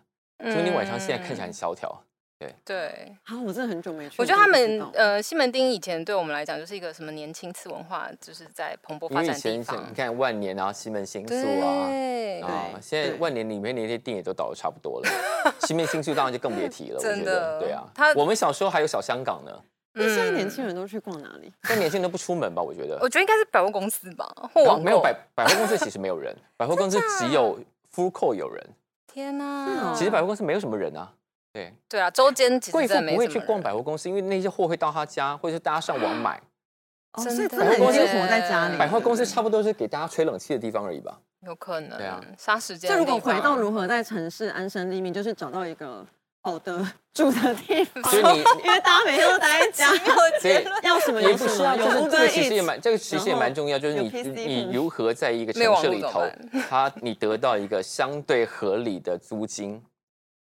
[0.51, 2.03] 西门町晚上现在看起来很萧条。
[2.39, 3.15] 对对。
[3.23, 9.95] 啊，我真的很久没去，我觉得他们呃，西门町以前对我们来讲就是一个什么年轻次文化，就是在蓬勃因发展的地为以前方像你。
[9.95, 11.87] 看万年啊、西门新宿啊。
[11.87, 15.09] 对，啊，对现在对万年里面那些店也都倒的差不多了，
[15.61, 16.97] 西门新宿当然就更别提了。
[16.97, 19.51] 我真觉得， 的对啊他，我们小时候还有小香港呢，
[19.97, 21.51] 那现在嗯年轻人都去逛哪里？
[21.63, 22.61] 但年轻人都不出门吧？
[22.61, 27.59] 我觉得我觉得应该是百货公司吧，或网购没有百百货公司其实没有人，百货公司只有
[27.93, 28.69] full co 有人，
[29.07, 29.93] 天是哪哦！
[29.97, 31.11] 其实百货公司没有什么人啊。
[31.53, 36.39] 对，对啊，周间其实贵妇不会去逛百货公司，因为那些货会到他家，或者是大家上网买。
[37.13, 38.77] 哦，所以的真的已经耶活在家里。
[38.77, 41.19] 百货公司差不多是给大家吹冷气的地方而已吧。
[41.41, 42.97] 有可能，对啊杀时间这。
[42.97, 46.05] 如果回到如何在城市安身立命，就是找到一个
[46.47, 46.81] 好的
[47.13, 48.01] 住的地方。
[48.05, 49.89] 所以你因为大家每天都待在家，
[50.39, 54.09] 所以要什么也有什么，不是啊，有就是这个其实也蛮，这个其实也蛮重要，就是你
[54.45, 59.83] 你如何在一个城市里头怎么，它你得到一个相对合理的租金，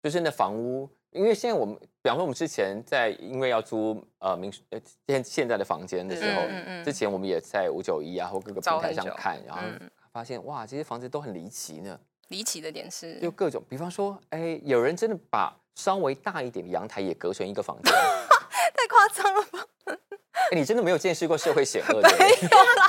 [0.05, 6.85] 就是那房屋，因为现在我们，比方说我们之前在因为要租呃民呃现现在的房间的时候嗯嗯，嗯。
[6.85, 9.91] 之前我们也在五九一啊或各个平台上看，然后嗯。
[10.13, 17.95] 发现哇，这些房子都很离奇呢，离奇的点是，就各种，比方说，哎，有人真的把稍微大一点的阳台也隔成一个房间。
[18.75, 19.67] 太夸张了吧？
[20.51, 22.09] 哎你真的没有见识过社会险恶的。
[22.17, 22.29] 人，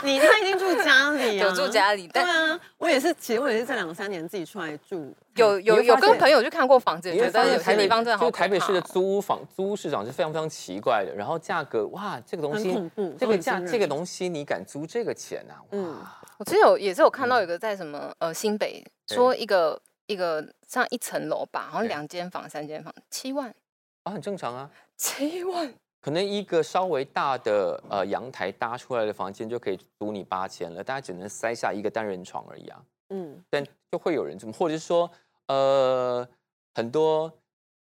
[0.03, 15.55] 你他已经住家里啊，有住家里，对啊，我也是，其实我也是这两三年自己出来住，有有有跟朋友去看过房子，觉得有些地方真的好就台北市的租屋房租屋市场是非常非常奇怪的，然后价格哇，这个东西这个价这个东西你敢租这个钱啊？
[15.71, 16.05] 嗯嗯，
[16.37, 23.53] 我之前有也是有看到有个在什么呃新北说一个一个像一层楼吧，好像对两间房三间房七万
[24.03, 24.69] 啊，很正常啊。
[24.95, 32.81] 七万，可能一个稍微大的呃阳台搭出来的房间就可以租你八千了，大家只能塞下一个单人床而已啊。
[33.09, 35.09] 嗯，但就会有人这么，或者是说，
[35.47, 36.27] 呃，
[36.73, 37.31] 很多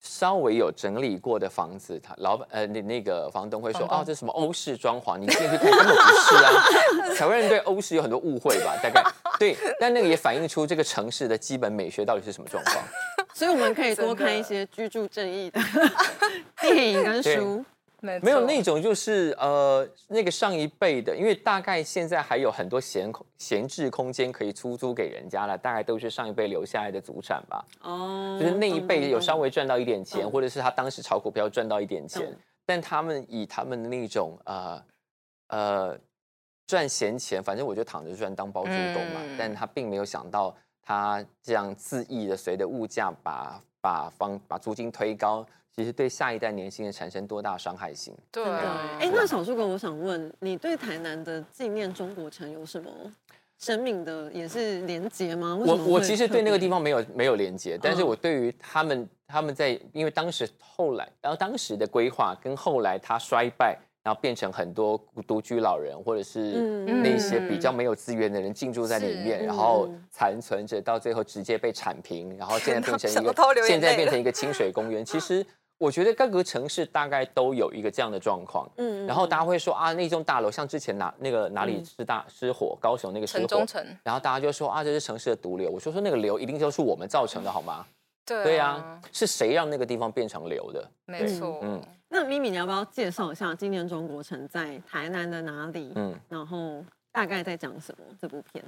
[0.01, 7.15] 稍微有整理过的房子，他老板呃那那个房东会说，房东哦，这是什么欧式装潢，你进去看根本不是啊。
[7.19, 9.03] 台湾人对欧式有很多误会吧，大概
[9.41, 12.85] 对，但那个也反映出这个城市的基本美学到底是什么状况。
[13.35, 15.61] 所以我们可以多看一些居住正义的
[16.61, 17.65] 电影跟书。
[18.01, 27.65] 没有那种就是呃那个上一辈的，因为大概现在还有很多闲空闲置空间可以出租给人家了，大概都是上一辈留下来的祖产吧。
[27.83, 32.33] 哦，就是那一辈有稍微微赚到一点钱，懂或者是他当时炒股票赚到一点钱懂，
[32.65, 34.81] 但他们以他们的那种呃
[35.49, 35.99] 呃
[36.69, 48.15] 赚闲钱，反正我就躺着赚当包租公嘛，嗯但他并没有想到他这样恣意的随着物价把把房把租金推高，其实对下一代年轻人产生多大伤害性。
[48.31, 52.91] 对哎，那小树哥，我想问你，对台南的纪念中国城有什么
[53.59, 55.57] 生命的也是连结吗？
[55.57, 63.79] 我我其实对那个地方没有没有连接，但是嗯我对于他们他们在因为当时后来，然后当时的规划跟后来它衰败，
[64.09, 75.05] 然后变成很多独居老人或者是嗯那些比较没有资源的人进驻在里面，是然后嗯残存着，到最后直接被铲平，然后现在变成一 个现在变成一个清水公园。
[75.05, 75.45] 其实
[75.77, 78.67] 我觉得各个城市大概都有一个这样的状况。
[78.79, 85.71] 嗯然后大家会说啊，那栋大楼像之前哪那个哪里嗯失大失火，高雄那个失火城中，城然后大家就说啊，这是城市的毒瘤。
[85.71, 87.85] 我说说那个瘤一定就是我们造成的，好吗？
[88.29, 90.91] 对对呀，是谁让那个地方变成流的？
[91.07, 95.93] 没错，嗯那咪咪，你要不要介绍一下今年中国城在台南的哪里？
[95.95, 98.05] 嗯，然后大概在讲什么？
[98.21, 98.65] 这部片？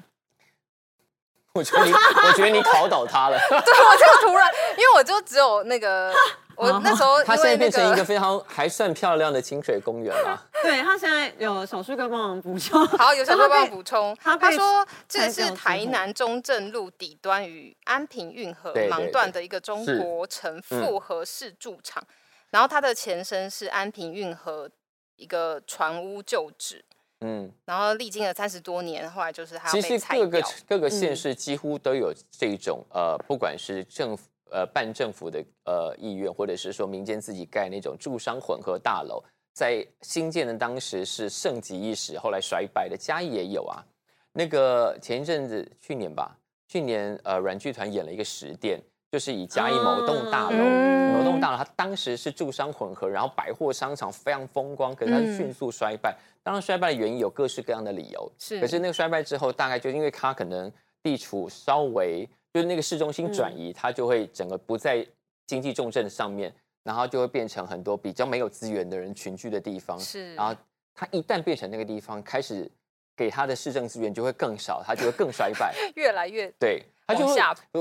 [1.54, 3.38] 我觉得你，我觉得你考倒他了。
[3.48, 4.46] 对我就突然，
[4.76, 6.12] 因为我就只有那个，
[6.60, 10.46] 我那时候他现在变成一个非常还算漂亮的清水公园了。
[10.62, 12.86] 对他现在有小树哥帮忙补充。
[12.98, 22.02] 好，有小伙伴补充，他说这拆掉之是台南中正路底端与安平运河盲段的一个中是国城复合式驻场，
[22.50, 24.70] 然后它的前身是安平运河
[25.16, 26.84] 一个船屋旧址，
[27.20, 30.42] 嗯，然后历经了三十多年，后来就是它要其被实各个。
[30.68, 43.84] 各个县市几乎都有这种呃，不管是政府呃办政府的呃意愿，或者是说民间自己盖那种住商混合大楼，在新建的当时是盛极一时，后来衰败的嘉义也有啊。
[44.32, 46.36] 那个前一阵子去年吧，
[46.68, 50.56] 去年呃软剧团演了一个十店，就是以嘉义某栋大楼。
[50.58, 56.16] 嗯某栋大楼，它当时是住商混合，然后百货商场非常风光，可是它嗯迅速衰败。
[56.40, 58.32] 当然，衰败的原因有各式各样的理由。
[58.38, 60.70] 是可是那个衰败之后，大概就因为它可能
[61.02, 65.06] 地处稍微就是那个市中心转移，它就会整个不在
[65.46, 69.98] 经济重镇上面，然后就会变成很多比较没有资源的人群聚的地方。
[69.98, 70.54] 是然后
[70.94, 72.70] 它一旦变成那个地方，开始
[73.16, 75.74] 给它的市政资源就会更少，它就会更衰败。
[75.94, 77.36] 越来越对，它就会。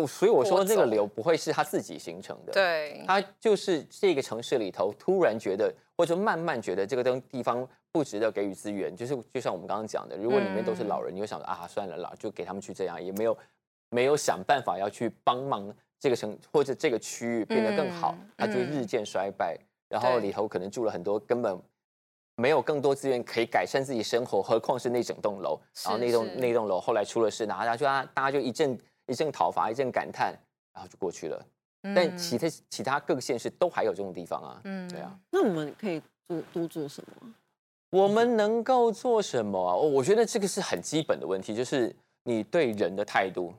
[0.08, 2.54] 所以我说坡这个流不会是它自己形成的。。
[2.54, 13.38] 对，它就是这个城市里头突然觉得，或者慢慢觉得这个东地方不值得给予资源，就是就像我们刚刚讲的，如果里面都是老人，你会想说啊，算了啦，就给他们去这样，也没有
[13.90, 21.60] 没有想办法要去帮忙这个城或者这个区域变得更好，嗯它就日渐衰败，然后对里头可能住了很多根本。
[22.36, 25.60] 没有更多资源可以改善自己生活，何况是那整栋楼。
[25.84, 30.34] 然后那栋那栋楼后来出了事，然后大家就大大家就一阵一阵讨伐，一阵感叹，
[30.74, 31.46] 然后就过去了。
[31.82, 34.62] 但嗯其他其他各个县市都还有这种地方啊。
[34.64, 37.34] 嗯对啊，那我们可以做多做什么？
[37.90, 39.76] 我们能够做什么啊？
[39.76, 43.54] 哦我觉得这个是很基本的问题，就是你对人的态度，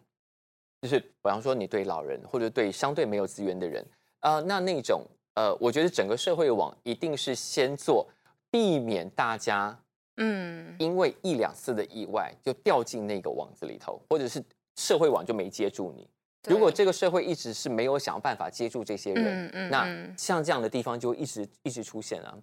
[0.80, 3.86] 就是比方说你对老人或者对相对没有资源的人，
[4.20, 8.08] 呃，那那种呃，我觉得整个社会网一定是先做，
[8.50, 9.78] 避免大家
[10.16, 14.42] 嗯因为一两次的意外就掉进那个网子里头，或者是
[14.76, 16.08] 社会网就没接住你。
[16.48, 22.38] 如果对这个社会一直是没有想办法接住这些人，嗯嗯那嗯像这样的地方就一直一直出现啊。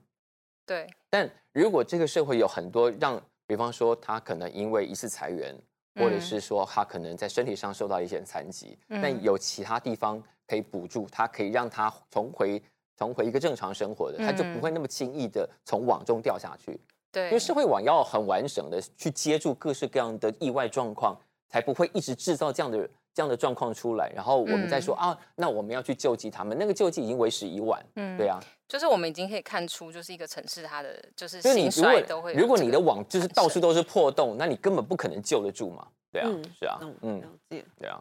[0.68, 5.56] 对但如果这个社会有很多让，比方说他可能因为一次裁员，
[5.98, 6.22] 或者嗯。
[6.22, 9.02] 是说他可能在身体上受到一些残疾，嗯。
[9.02, 12.62] 但有其他地方可以补助他，可以让他重回
[12.96, 14.62] 重回一个正常生活的，他就不嗯。
[14.62, 16.80] 会那么轻易的从网中掉下去。
[17.12, 21.18] 对，因为社会网要很完整的去接住各式各样的意外状况，
[21.50, 24.12] 才不会一直制造这样的这样的状况出来。
[24.14, 27.84] 然后我们再说、啊，那我们要去救济他们，那个救济已经为时已晚。
[27.96, 31.82] 嗯对啊，就是我们已经可以看出，就是一个城市它的就是就是你如
[32.20, 35.88] 果如果你的网就是到处都是破洞，那你根本不可能救得住嘛。
[36.12, 37.66] 对啊，嗯是啊，嗯了，解。
[37.80, 38.00] 对啊，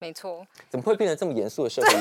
[0.00, 1.88] 没错，怎么会变成这么严肃的社会？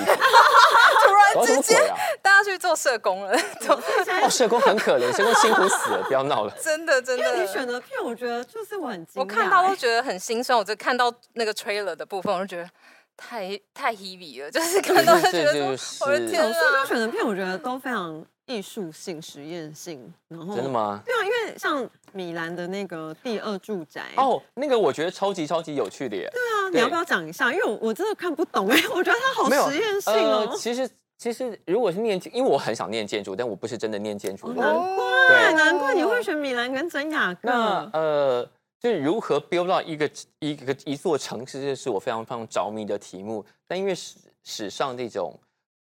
[1.04, 1.96] 突然之间啊？
[2.22, 6.54] 大家去做社工了，做哦，社工很可怜，社工辛苦死了，不要闹了。
[6.62, 10.58] 真的真因为你选的，片，我觉得就是我很惊讶我看到欸都觉得很心酸。
[10.58, 12.70] 我就看到那个 trailer 的部分，我就觉得
[13.18, 16.86] 太太 heavy 了，就是看到就觉得我的天啊！
[16.86, 20.14] 选的片，我觉得都非常艺术性、实验性。
[20.28, 20.70] 然后真的？
[20.70, 21.02] 吗？
[21.06, 26.30] 对啊，因为像米兰的那个第二住宅，哦，那个我觉得超级超级有趣的耶。
[26.34, 27.54] 对啊，你要不要讲一下？
[27.54, 30.56] 因为我我真的看不懂哎，我觉得它好实验性呃哦。
[30.58, 38.00] 其实其实如果是念建，因为我很想念建筑，但我不是真的念建筑难怪，对难怪你会选米兰跟真雅那各。
[38.00, 40.10] 呃，就是如何 build 到一个
[40.40, 43.46] 一个一座城市，这是我非常非常着迷的题目。
[43.68, 45.38] 但因为史史上这种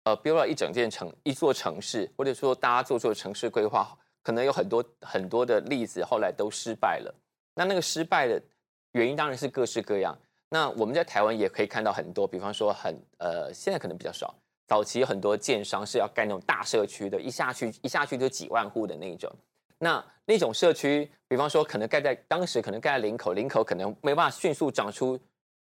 [0.03, 7.13] 呃 build 到一整件城一座城市，或者说大家做做城市规划，可能有很多很多的例子，后来都失败了。
[7.55, 8.41] 那那个失败的
[8.93, 10.17] 原因当然是各式各样。
[10.49, 14.35] 那我们在台湾也可以看到很多，比方说很呃，现在可能比较少。
[14.67, 19.29] 早期很多建商是要盖那种大社区的，一下去一下去就几万户的那一种。
[19.79, 25.19] 那那种社区，比方说可能盖在当时可能盖在林口，林口可能没办法迅速长出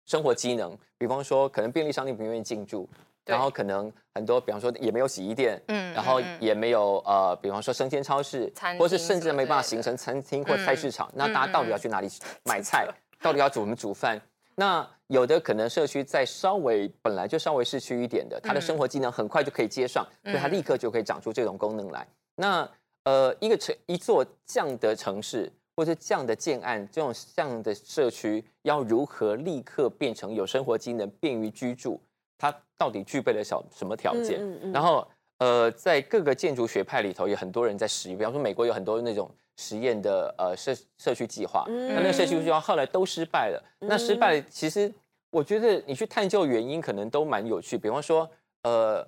[0.05, 2.89] 生活机能，比方说可能便利商店不愿意进驻，
[3.25, 12.07] 然后可能很多比方说也没有洗衣店，嗯然后也没有呃，比方说生鲜超市餐，或是甚至没办法形成餐厅或菜市场，那大家到底要去哪里
[12.43, 12.87] 买菜？
[13.21, 14.21] 到底要怎么煮饭？
[14.55, 22.07] 那有的可能社区在稍微本来就稍微市区一点的，它的生活机能很快就可以接上，所以它嗯立刻就可以长出这种功能来。
[22.35, 22.69] 那
[23.03, 32.01] 呃，一个城一座这样的城市，或者这样的建案，这种这样的社区，要如何立刻变成有生活机能、便于居住？
[32.37, 34.39] 它到底具备了小什么条件。
[34.39, 43.61] 嗯嗯嗯然后呃，在各个建筑学派里头，有很多人在实验，比方说美国有很多那种实验的呃社社区计划，嗯那那个社区计划后来都失败了。
[43.79, 44.89] 那失败了，其实
[45.31, 47.77] 我觉得你去探究原因，可能都蛮有趣。
[47.77, 48.29] 比方说，
[48.63, 49.05] 呃，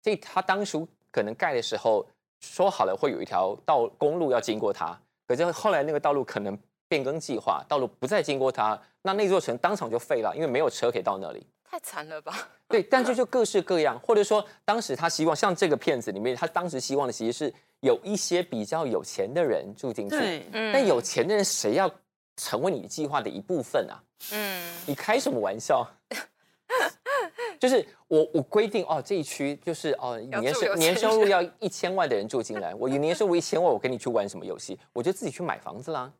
[0.00, 2.06] 这他当初可能盖的时候
[2.40, 6.56] 说好了会有一条道公路要经过它，可是后来那个道路可能
[6.86, 11.44] 变更计划，道路不再经过它，那那座城当场就废了，因为没有车可以到那里。
[11.74, 12.32] 太惨了吧？
[12.68, 21.90] 对，但是就各式各样，或者说当时他希望像这个片子里面，他当时希望的其实是有一些比较有钱的人住进去，对，嗯但有钱的人谁要
[22.36, 23.98] 成为你计划的一部分啊？
[24.30, 25.84] 嗯你开什么玩笑？
[27.58, 34.78] 就是我我规定哦，这一区就是哦年收年收入要一千万的人住进来，我有年收入一千万，我跟你去玩什么游戏？
[34.92, 36.12] 我就自己去买房子啦。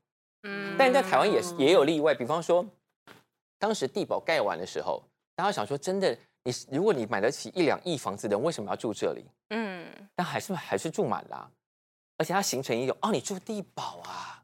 [0.43, 2.67] 嗯但是在台湾也是也有例外，比方说，
[3.57, 5.01] 当时地保盖完的时候，
[5.37, 9.25] 大家想说，真的，你如果你买得起一两亿房子的人，为什么要住这里？
[9.51, 11.49] 嗯但还是还是住满啦、
[12.19, 14.43] 而且它形成一种哦，你住地堡啊，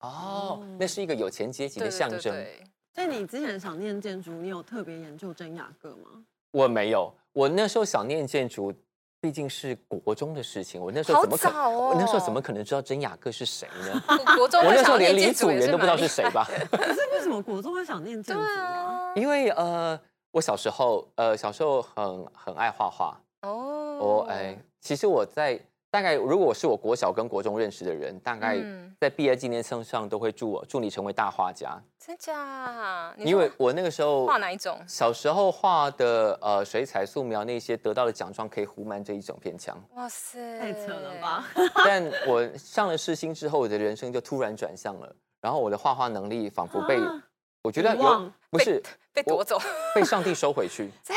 [0.00, 2.20] 哦，那是一个有钱阶级的象征。
[2.20, 6.24] 对对所以你之前想念建筑，你有特别研究真雅各吗？
[6.52, 8.72] 我没有，我那时候想念建筑，
[9.20, 14.02] 毕竟是国中的事情，我那时候怎么可，哦我那时候怎么可能知道真雅各是谁呢？
[14.06, 16.44] 国国中我那时候连李祖原都不知道是蛮谁吧？
[16.70, 18.62] 可是为什么国中会想念建筑对啊？
[18.64, 20.00] 啊，因为呃，
[20.34, 25.56] 我小时候呃小时候很很爱画画，哦，我哎，其实我在
[25.92, 33.14] 大概如果我是我国小跟国中认识的人，大概嗯在毕业纪念册上都会祝我祝你成为大画家，真假？
[33.16, 34.76] 你因为我那个时候画哪一种？
[34.88, 41.44] 小时候画的呃水彩素描那些得到的奖状可以糊满这一整片墙，哇塞，太扯了吧！！
[41.84, 47.22] 但我上了世新之后，我的人生就突然转向了，然后我的画画能力仿佛被啊
[47.64, 49.58] 我觉得有不是我被夺走，
[49.94, 50.90] 被上帝收回去，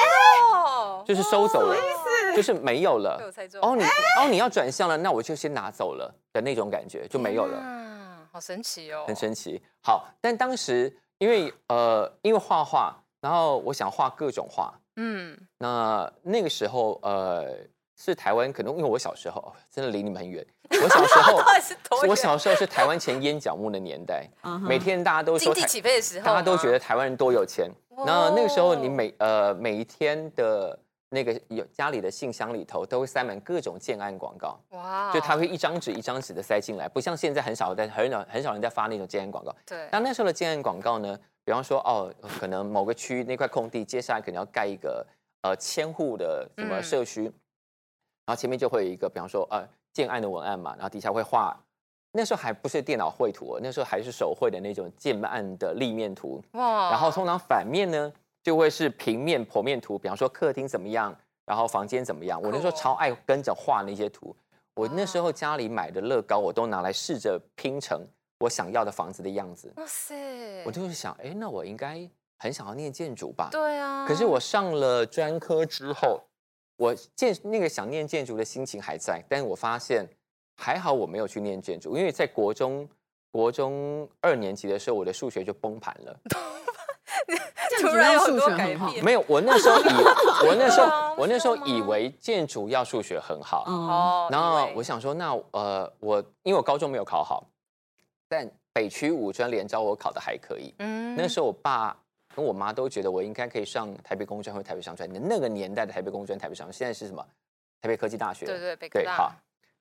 [0.53, 1.75] 哦，就是收走了，
[2.35, 3.31] 就是没有被了。
[3.61, 9.61] 哦，你哦你要转向了，那我就先拿走了的那种感觉就没有了，嗯，好神奇哦，很神奇。
[9.83, 17.57] 好，但当时因为呃因为画画，然后我想画各种画，嗯，那那个时候呃
[17.99, 21.41] 是台湾可能因为我小时候哦真的离你们很远， 我小时候
[22.07, 24.29] 我小时候是台湾前烟角木的年代，
[24.61, 27.69] 每天大家都经济起飞的时候，大家都觉得台湾人多有钱。
[27.97, 30.77] 哇然后那个时候，你每呃每一天的
[31.09, 39.51] 那个有家里的信箱里头都会塞满各种建案广告，哇，就他会一张纸一张纸的塞进来，不像现在很少在很少很少人在发那种建案广告。
[39.65, 45.03] 对，那那时候的建案广告呢，比方说哦，可能某个区那块空地接下来可能要盖一个
[45.41, 46.83] 呃千户的什么嗯。
[46.83, 47.31] 社区，
[48.27, 51.57] 然后前面就会有一个比方说呃建案的文案嘛，然后底下会画。
[52.11, 56.43] 那时候还不是电脑绘图哦，那时候还是手绘的那种建案的立面图。
[56.53, 58.11] 哇，然后通常反面呢
[58.43, 62.41] 就会是平面剖面图，比方说客厅怎么样，然后房间怎么样。
[62.41, 64.35] 我那时候超爱跟着画那些图。
[64.75, 68.05] 我那时候家里买的乐高，我都拿来试着拼成
[68.39, 69.71] 我想要的房子的样子。
[69.77, 72.07] 哇塞，我就是想，哎，那我应该
[72.39, 73.49] 很想要念建筑吧？
[73.51, 76.21] 对啊，可是我上了专科之后，
[76.77, 80.07] 我建那个想念建筑的心情还在，但是我发现
[80.55, 82.87] 还好我没有去念建筑，因为在国中
[83.31, 86.19] 国中二年级的时候，我的数学就崩盘了。
[87.81, 89.85] 突然有很多数学很好改变，没有，我那时候以
[90.47, 97.45] 我那时候我那时候以为建筑要数学很好，哦，哦，然后我想说，那呃我因为我高中没有考好，
[98.27, 100.73] 但北区五专联招我考的还可以。
[100.79, 101.95] 嗯那时候我爸
[102.37, 105.09] 跟我妈都觉得我应该可以上台北工专或台北商专。
[105.11, 107.25] 那个年代的台北工专、台北商专，现在是什么？
[107.81, 108.45] 台北科技大学。
[108.45, 109.33] 对对北科大对好。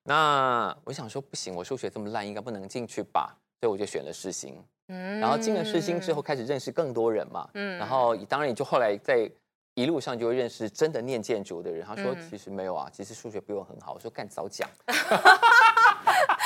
[0.04, 3.36] 那我想说，不行，我数学这么烂，应该不能进去吧？
[3.60, 4.58] 所以我就选了世新。
[4.88, 7.46] 嗯然后进了世新之后，，开始认识更多人嘛。
[7.52, 9.30] 嗯然后当然，你就后来在
[9.74, 11.84] 一路上就会认识真的念建筑的人。
[11.84, 13.92] 他说，嗯其实没有啊，其实数学不用很好。
[13.92, 14.66] 我说，干早讲。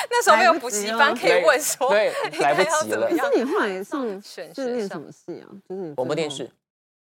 [0.11, 5.49] 那时候没有补习班可以问说，对，来不及了 怎么样可是你后来上选是念什么系啊？
[5.69, 6.51] 就是广播电视，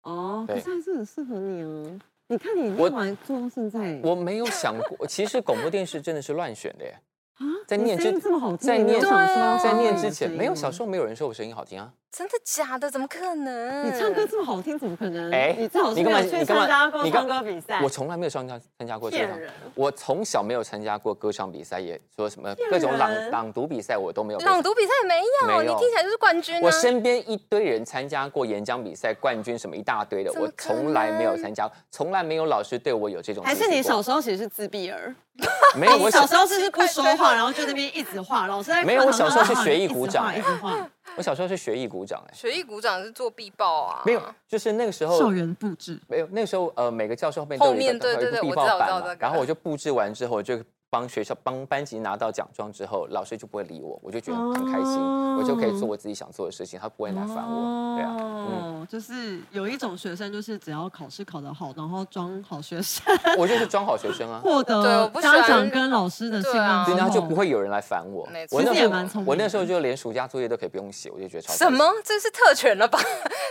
[0.02, 2.00] 哦，可对是还是很适合你啊。
[2.28, 6.96] 你看你我念完做到现在，我没有想过，其实广播电视真的是乱选的耶。
[7.38, 11.92] 啊，在念之音这么好听，在念在念之前，没有小时候没有人说我声音好听啊。
[12.12, 12.90] 真的假的？
[12.90, 13.86] 怎么可能？
[13.86, 15.30] 你唱歌这么好听，怎么可能？
[15.32, 17.80] 哎你最好是你干嘛没有去你干嘛参加过你唱歌比赛。
[17.82, 24.40] 我从来没有参加参加过这场骗人，我从小没有参加过歌唱比赛，也说什么各种朗朗读比赛我都没有。
[24.40, 26.60] 朗读比赛没有，没有你听起来就是冠军啊！
[26.62, 35.14] 我身边一堆人参加过演讲比赛冠军什么一大堆的，我从来没有参加，从来没有老师对我有这种还是你小时候其实是自闭儿？
[35.78, 40.90] 没有我小时候是不是不说话， 然后就那边一直画，老师在没有我小时候是上学艺鼓掌一直画。
[41.16, 63.04] 我小时候是学艺鼓掌哎，学艺鼓掌是做必报啊，没有，就是那个时候校园布置，没有，那个时候呃每个教室后面都有一个后面对对对我知道我知道这个然后我就布置完之后，我就帮学校帮班级拿到奖状之后，老师就不会理我，我就觉得很开心，哦我就可以做我自己想做的事情，他不会来烦我，对啊，嗯，哦，就是有一种学生，就是只要考试考得好，然后装好学生，
[63.38, 64.40] 我就是装好学生啊。
[64.44, 71.84] 获得家长跟老师的信对啊任然后就不，会有人来烦我我那时候我那时候就连暑假作业都可以不用写，我就觉得超什么？
[72.04, 72.98] 这是特权了吧？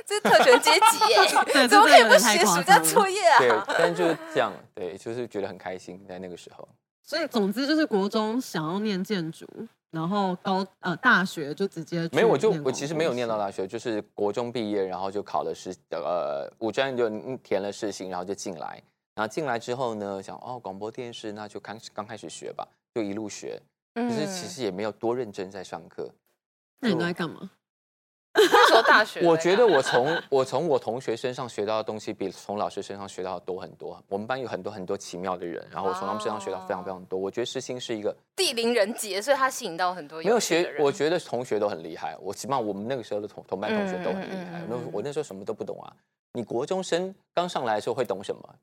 [0.05, 1.43] 这是特权阶级耶！
[1.53, 2.77] 对，怎么可以不写暑假。
[2.79, 6.67] 作业啊对啊？，但就是这样，对，就是觉得很开心，在那个时候。
[7.09, 9.47] 所以总之就是国中想要念建筑，
[9.89, 18.79] 然后高呃大学就直接没有，我就我其实没有念到大学，就是国中毕业，然后就考了试，呃，五专就填了试行，然后就进来。
[19.15, 23.59] 然后进来之后呢，想哦，广播电视那就刚刚开始学吧，就一路学。
[23.95, 26.07] 可是其实也没有多认真在上课。
[26.79, 27.49] 那你都在干嘛？
[29.21, 34.01] 我觉得我从我从我同学身上学到的东西，比从老师身上学到的多很多。
[34.07, 37.19] 我们班有很多很多奇妙的人，然后我从他们身上学到非常非常多。
[37.19, 42.15] 我觉得诗心是一个地灵人杰，所以他吸引到很多没有学我觉得同学都很厉害。
[42.19, 44.67] 我起码我们那个时候的同同班同学都很厉害嗯嗯嗯。
[44.69, 45.93] 那、嗯我那时候什么都不懂啊。
[46.33, 48.55] 你国中生刚上来的时候会懂什么？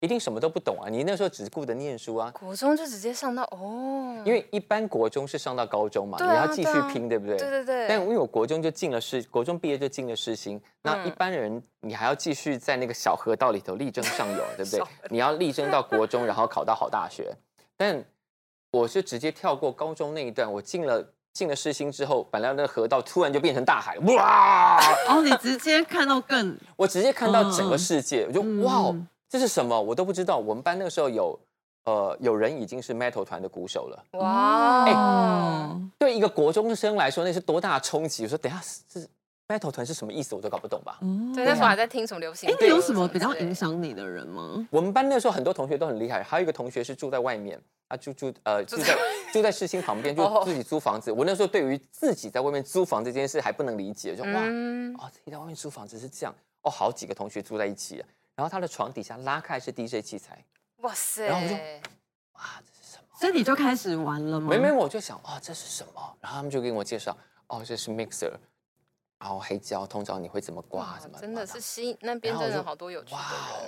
[0.00, 0.88] 一定什么都不懂啊！
[0.88, 2.30] 你那时候只顾着念书啊。
[2.32, 7.36] 国中就直接上到哦，因为一般国中是上到高中嘛，啊你要继续对啊拼，对不对？
[7.36, 14.82] 对对对，但因为我国中就进了世，国中毕业就进了世新，那嗯一般人你还要继续在那个小河道里头力争上游， 对不对？
[15.10, 17.34] 你要力争到国中，然后考到好大学。
[17.76, 18.02] 但
[18.72, 24.78] 我是直接跳过高中那一段，我进了进了世新之后，本来那个河道突然就变成大海，哇！
[25.10, 28.94] 哦，你直接看到更 我直接看到整个世界，我就嗯哇
[29.30, 29.80] 这是什么？
[29.80, 30.36] 我都不知道。
[30.36, 31.38] 我们班那个时候有
[31.84, 34.04] 呃有人已经是 metal 团的鼓手了。
[34.18, 38.24] 哇，哦，对一个国中生来说，那是多大的冲击！
[38.24, 39.08] 我说，等下是
[39.46, 40.98] metal 团是什么意思，我都搞不懂吧。
[41.34, 44.66] 对，那时候还在听什么流行哎，歌，你有什么比较影响你的人吗？
[44.68, 48.94] 我们班那时候很多同学都很厉害，还有一个同学是住在外面，啊住住呃住在在
[49.32, 51.12] 住在世新旁边，就哦自己租房子。
[51.12, 58.04] 我那时候对于自己在外面租房这件事还不能理解，就哇嗯，哦，自己在外面租房子是这样哦，好几个同学住在一起，
[58.34, 60.44] 然后他的床底下拉开是 DJ 器材，
[60.78, 61.54] 哇塞，然后我就
[62.34, 63.18] 哇，这是什么？
[63.18, 64.48] 所以你就开始玩了吗？
[64.48, 66.16] 没没，我就想哦，这是什么？
[66.20, 67.16] 然后他们就给我介绍，
[67.48, 68.32] 哦，这是 mixer，
[69.18, 71.18] 然后黑胶，通常你会怎么刮什么？
[71.18, 73.18] 真的是吸那边真的好多有趣的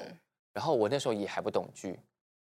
[0.05, 0.19] 人，
[0.53, 2.01] 然后我那时候也还不懂剧，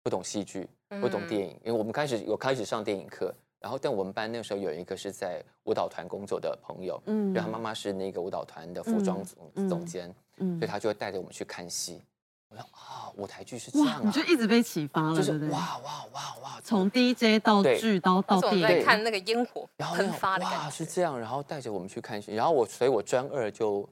[0.01, 0.67] 不懂戏剧，
[1.01, 3.33] 不懂电影，因为我们开始有开始上电影课。
[3.59, 12.01] 然后，但我们班那个时候有一个是在舞蹈团工作的朋友，嗯就他妈妈是那个舞蹈团的服装总、嗯总监，嗯所以他就会带着我们去看戏。
[12.49, 15.51] 我说啊，舞台剧是这样，啊，你就一直被启发了，就是对不对？
[15.51, 23.87] 哇哇哇哇，从 DJ 到剧到到那时候我们电影，在看那个烟火然后喷发的哇感觉，是这样，然后带着我们去看戏，然后我所以我专二就，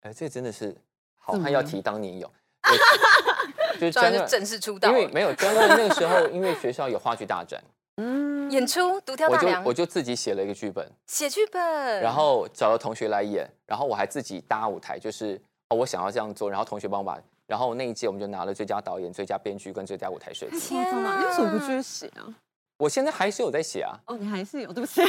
[0.00, 0.74] 哎，这真的是
[1.18, 2.30] 好汉要提当年勇，
[3.78, 7.62] 对 就是专正式出道，因为没有专二那个时候，因为学校有话剧大展，
[8.00, 15.38] 嗯，演出独挑我就，我就自己写了一个剧本，写剧本，然后找了同学来演，然后我还自己搭舞台，就是
[15.72, 20.74] 哦我想要这样做，然后同学帮我把，然后那一届我们就拿了最佳导演、最佳编剧跟最佳舞台设计。
[20.74, 22.28] 夸张了，你为什么不去写啊？
[22.76, 25.00] 我现在还是有在写啊，哦，你还是有，对不起，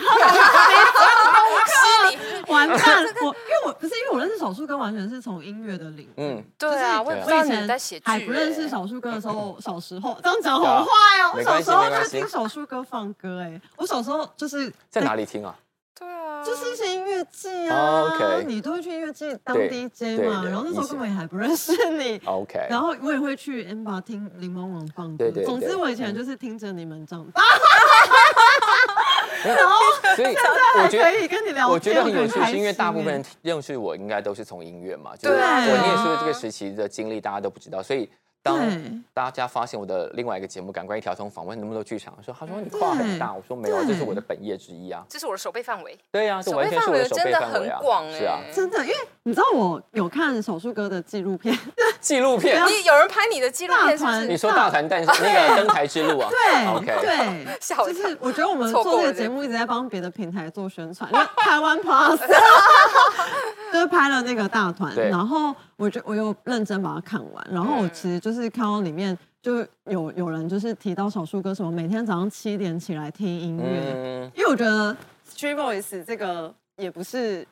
[2.47, 3.03] 完蛋！
[3.23, 6.13] 我因为我不是因为我认识小树哥，完全是从音乐的领域。
[6.17, 10.89] 嗯，对啊，就是我也不知道你我以前在写剧，还不认识哎小树哥的时候，小时候这样讲好坏
[11.23, 11.33] 哦。
[11.35, 15.57] 我小时候就听小树哥放歌，哎，我小时候就是在哪里听啊？
[15.99, 18.43] 对啊，就是一些音乐季哦啊，OK。
[18.47, 22.19] 你都会去音乐季当 DJ 嘛，然后那时候根本也还不认识你。
[22.25, 25.17] OK，然后我也会去 M 吧听柠檬王放歌。
[25.17, 26.15] 对对对总之我以前嗯。
[26.15, 27.41] 就是听着你们长大，
[30.15, 31.03] 所以我还觉得。
[31.11, 35.59] 可以跟你聊天，我觉得很有趣，是因为大部分人认识我应该都是从音乐嘛，就是对啊。
[35.59, 38.09] 我念书的这个时期的经历，大家都不知道，所以
[38.43, 38.59] 当
[39.13, 45.01] 大家发现我的另外一个节目《感官一条通》访问那么多剧场的时候，他说你跨很大，我说没有啊，这是我的本业之一啊。
[45.07, 51.57] 这是我的手背范围，对呀、啊，这手完全是我的手背范围真的很广，是啊，哎，真的，因为你知道我有看手术哥的纪录片，
[52.01, 52.61] 纪录片。
[52.67, 54.27] 你有人拍你的纪录片是不大团是？
[54.27, 56.27] 你说大团但是那个登台之路啊？
[56.29, 62.17] 对 OK 对，就是我觉得我们做这个节目一直在帮别的平台做宣传，因为台湾 Plus
[63.71, 74.95] 就是拍了那个大团，对然后我就我有认真把它看完，然后我其实就是看到里面就有有人就是提到小树哥什么每天早上七点起来听音乐，嗯，因为我觉得
[75.29, 77.45] Street Voice 这个也不是。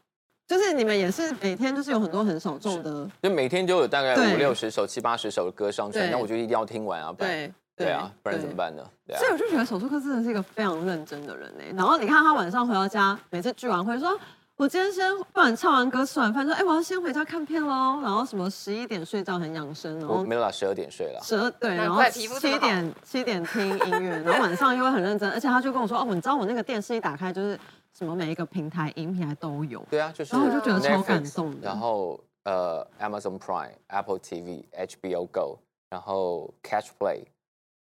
[0.47, 7.31] 就是你们也是每天就是有很多很小众的，就每天就有大概对五六十首、七八十首的歌上传，对那我就一定要听完啊，不然
[7.73, 8.83] 对对啊，不然怎么对办呢？
[9.07, 11.63] 对啊所以，我就觉得手术科真的是一个非常认真的人呢。
[11.73, 14.19] 然后你看他晚上回到家，每次聚完会说
[14.61, 15.03] ：“我今天先
[15.33, 17.99] 不然唱完歌吃完饭说，哎，我要先回家看片喽。
[17.99, 21.19] 然后什么十一点睡觉很养生，然后我没有啦十二点睡了。
[21.23, 22.27] 十二对，然后七
[22.59, 27.59] 点七点听音乐，然后晚上又会很认真，而且他就跟我说，哦，你知道我那个电视一打开就是
[27.91, 35.57] 什么每一个平台音平台都有，对啊，就是然后我就觉得超感动的然后呃，Amazon Prime、Apple TV、HBO Go，
[35.89, 37.23] 然后 Catch Play，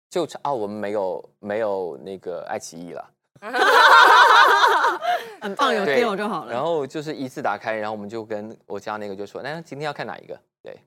[0.10, 3.10] 就差啊，我们没有没有那个爱奇艺了。
[5.42, 6.52] 很 棒，有对 deal 就好了。
[6.52, 10.40] 然后就是一次打开，然后我们就跟我家那个就说，那今天要看哪一个？
[10.64, 10.78] 对，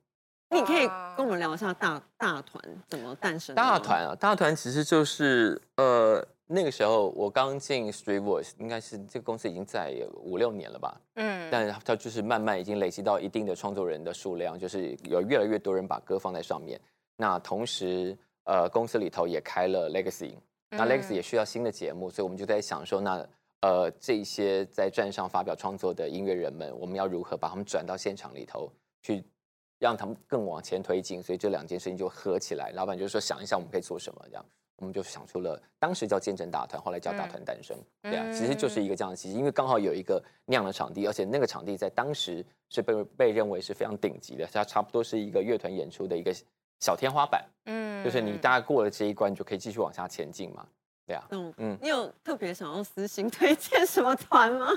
[0.51, 16.81] 你可以跟我们聊一下大大团怎么诞生的大团啊，大团其实就是呃那个时候我刚进 Street Voice，应该是这个公司已经在五六年了吧，嗯，但它就是慢慢已经累积到一定的创作人的数量，就是有越来越多人把歌放在上面。
[17.17, 20.33] 那同时，呃，公司里头也开了 Legacy，
[20.71, 23.27] 那嗯 Legacy 也需要新的节目，所以我们就在想说，那
[23.61, 28.71] 呃这些在站上发表创作的音乐人们，我们要如何把他们转到现场里头
[29.03, 29.25] 去，
[29.79, 31.23] 让他们更往前推进？
[31.23, 32.71] 所以这两件事情就合起来。
[32.71, 34.47] 老板就说想一想我们可以做什么，这样
[34.77, 37.77] 我们就想出了当时叫见证大团，后来叫大团诞生。
[38.03, 46.33] 对啊，其实就是一个这样的契机，因为刚好有一个那样的场地，而且那个场地在当时是被被认为是非常顶级的，它差不多是一个乐团演出的一个
[46.81, 50.65] 小天花板，嗯就是你大概过了这一关，你就可以继续往下前进嘛。
[51.07, 54.69] 对啊，嗯嗯你有特别想要私心推荐什么团吗？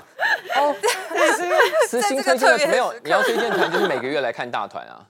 [0.56, 0.74] 哦，
[1.88, 5.06] 私心在这个特别的推荐的没有你要推荐团就是每个月来看大团啊，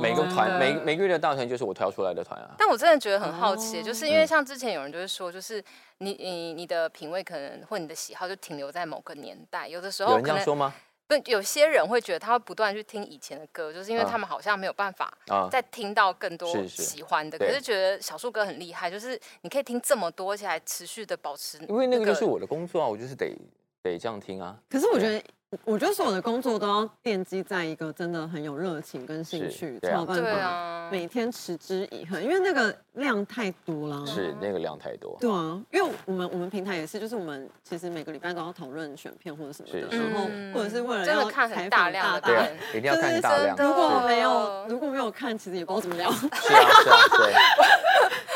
[0.00, 2.54] 每个团哦每每个月的大团就是我挑出来的团啊。
[2.58, 5.62] 但我真的觉得很好奇，哦就是因为像之前有人就是说，就是
[5.98, 10.74] 你你你的品味可能或你的喜好就停留在某个年代，有的时候有人这样说吗？
[11.08, 17.38] 不，有些人会觉得他会不断去听以前的歌，就是因为啊他们好像没有办法啊，再听到更多喜欢的。
[17.38, 21.58] 可对是觉得小树哥很厉害，就是你可以听这么多，而且还持续的保持。
[21.66, 23.34] 因为那个就是我的工作啊，我就是得
[23.82, 24.56] 得这样听啊。
[24.68, 25.22] 可是我觉得，
[25.64, 34.06] 我觉得所有的工作都要奠基在一个真的很有热情跟兴趣，才有办法啊，每天持之以恒，因为那个量太多了。
[34.06, 35.16] 是那个量太多。
[35.18, 43.56] 对啊，因为我们我们平台也是，就是我们其实每个礼拜都要讨论选片或者什么的，是然后嗯或者是为了要真的看很大量的大大对啊，一定要看大量。
[43.56, 46.12] 如果是没有如果没有看，其实也不知道怎么聊。
[46.12, 47.34] 是啊是啊，对。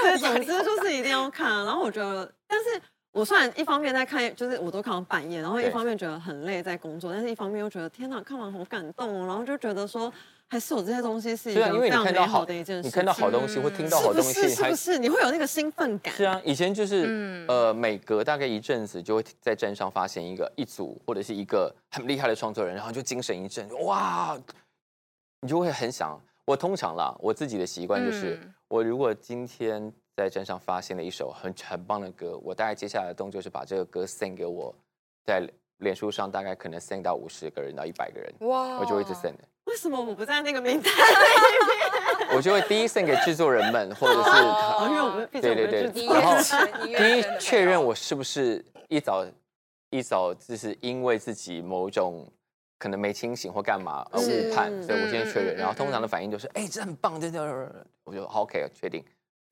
[0.02, 1.48] 对，总之就是一定要看。
[1.64, 2.82] 然后我觉得，但是
[3.12, 9.26] 我虽然一方面在看，就是我都看到半夜，然后一方面觉得很累在工作，但是一方面又觉得天哪，看完好感动哦。
[9.26, 10.10] 然后就觉得说，
[10.48, 12.88] 还是有这些东西是一个非常美你看到好好的一件事情。
[12.88, 14.70] 你看到好东西或听到好东西，是不是？
[14.70, 14.98] 不是？
[14.98, 16.14] 你会有那个兴奋感？
[16.14, 24.34] 是啊，以前就是、嗯呃，每隔大概一阵子就会在站上发现一个一组或者是一个很厉害的创作人，然后就精神一振，哇，
[25.42, 26.18] 你就会很想。
[26.46, 34.74] 我通常啦，我自己的习惯就是，嗯我如果今天在站上发现了一首很很棒的歌，我大概接下来的动作是把这个歌 send 给我，
[35.24, 35.42] 在
[35.78, 39.34] 脸书上大概可能 send 到五十个人到一百个人，哇我就会一直 send。
[39.64, 40.98] 为什么我不在那个名单里
[42.26, 42.36] 面？
[42.36, 44.30] 我就会第一 send 给制作人们，或者是
[44.88, 46.34] 因为我们毕竟我们对对对然后
[46.84, 49.26] 第一确认我是不是一早
[49.90, 52.26] 一早就是因为自己某种
[52.78, 55.56] 可能没清醒或干嘛而是误判，所以我先确认。
[55.56, 59.02] 然后通常的反应就是，哎，这很棒，真的，我就好 OK 确定。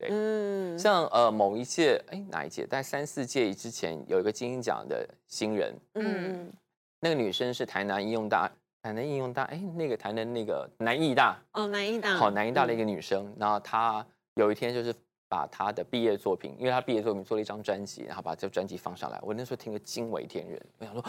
[0.09, 2.65] 嗯，像呃某一届，哎哪一届？
[2.65, 6.51] 在三四届之前有一个金鹰奖的新人，嗯
[6.99, 12.79] 那个女生是台南应用大，台南应用大，哎那个台南那个南艺大，哦，南艺大，好南艺大的一嗯。
[12.79, 14.93] 个女生，然后她有一天就是
[15.27, 21.03] 把她的毕业作品，因为她毕业作品做了一张专辑，然后把这专辑放上来，我那时候听得惊为天人，我想说，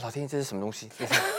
[0.00, 0.88] 老天爷这是什么东西？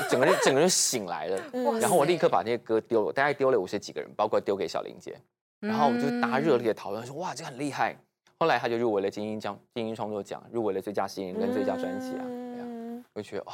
[0.10, 1.80] 整个人整个人醒来了，嗯。
[1.80, 5.20] 然后我立刻把那些歌丢了，大概丢了五十几个人，包括丢给小林姐，
[5.64, 7.96] 然后我就大家热烈的讨论说，哇，这个很厉害。
[8.38, 12.26] 后来他就入围了金鹰奖、金鹰创作奖，入围了最佳新人跟最佳专辑啊，
[13.14, 13.54] 我就觉得哇，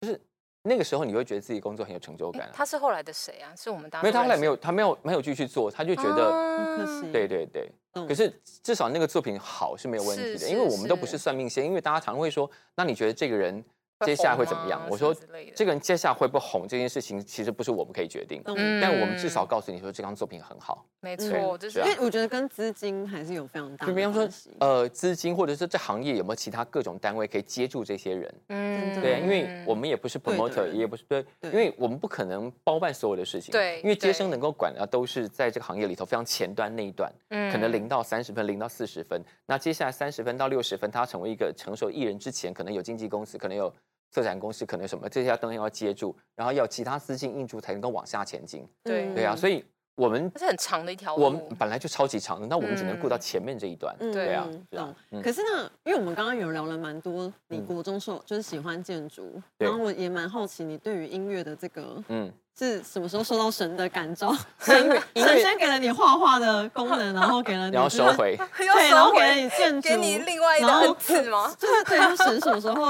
[0.00, 0.18] 就是
[0.62, 2.50] 那个时候你会觉得自己工作很有成就感啊。
[2.54, 3.52] 他是后来的谁啊？
[3.54, 7.70] 是我们当没有，他后来没有有，他没有没有继续做，他就觉得，对对对。
[7.92, 8.32] 懂可是
[8.62, 14.82] 至少那个作品好是没有问题的，因为我们都不是算命仙，因为大家常会说，那你觉得这个人会接下来红会怎么样？
[14.90, 15.14] 我说
[15.54, 20.84] 这个人接下来会不会红这件事情，其实不是我们可以决定，懂嗯但我们至少告诉你说这张作品很好。
[21.00, 24.28] 没对错，就是因为我觉得跟资金还是有非常大的就比方说
[24.58, 28.34] 呃，资金或者是这行业有没有其他各种单位可以接住这些人？
[28.48, 33.52] 嗯对啊，因为我们也不是 promoter，也不是对，因为我们不可能包办所有的事情。
[33.52, 39.22] 对因为接生能够管的都是在这个行业里头非常前端那一段，嗯可能零到三十分，零到四十分。
[39.46, 43.72] 那接下来三十分到六十分，他成为一个成熟艺人之前，可能有经纪公司，可能有
[44.16, 48.66] 策展公司，可能什么这些东西要接住，然后要其他资金印住才能够往下前进。
[48.82, 49.62] 对嗯对啊，所以
[49.94, 51.54] 我们而且很长的一条路我们路。
[51.58, 53.94] 本来就超级长的，那我们只能顾到嗯前面这一段。
[54.00, 64.30] 嗯对啊嗯，是啊懂嗯可是呢，因为我们刚刚有聊了蛮多，你嗯国中时候就是喜欢建筑，对然后我也蛮好奇你对于音乐的这个嗯，是什么时候受到神的感召？
[64.30, 68.34] 音乐音乐神先给了你画画的功能，然后给了你，然后收，回。
[68.56, 71.54] 对，然后给了你建筑，给你另外一个然后恩赐吗？
[71.58, 72.86] 就是对，神什么时候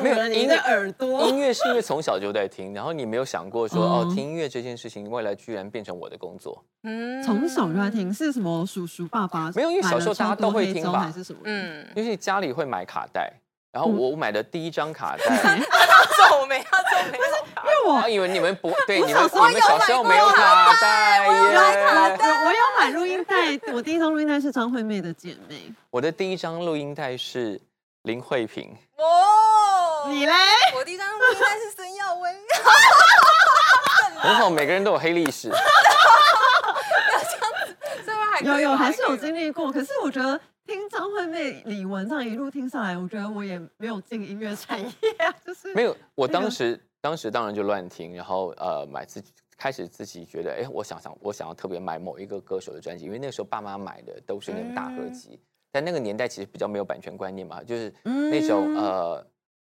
[0.00, 1.26] 没有给了你的耳朵？
[1.26, 6.64] 音乐是因为从小就在听，然后你没有想过说哦，嗯听音乐这件事情未来居然变成我的工作。
[6.84, 8.64] 嗯从小就在听，是什么？
[8.64, 11.40] 叔叔爸爸没有因为小时候大家都会听吧还是什么？
[11.44, 13.32] 嗯，因为家里会买卡带，
[13.72, 15.24] 然后嗯我买的第一张卡带，
[16.28, 17.18] 皱眉，他皱眉，
[17.62, 21.28] 因为我我以为你们不对，你们小时候你们小时候没有卡带耶。
[21.28, 27.60] 我我有买录音带，我第一张录音带是张惠妹的《姐妹我的第一张录音带是
[28.02, 30.32] 林慧萍，哦》，你嘞？
[30.74, 32.30] 我第一张录音带是孙耀威，
[34.18, 35.50] 很好，每个人都有黑历史。
[38.04, 40.40] 这边还可以有有吧还是有经历过，可是我觉得
[40.70, 44.86] 听张惠妹、李玟这样一路听下来，我觉得我也没有进音乐产业
[45.18, 55.40] 啊，就是没有，我那个当时当时当然就乱听，然后呃买自己开始自己觉得，哎，我想想，我想要特别买某一个歌手的专辑，因为那个时候爸妈买的都是那种大合嗯集，
[55.72, 59.26] 在那个年代其实比较没有版权观念嘛，就是嗯那种呃。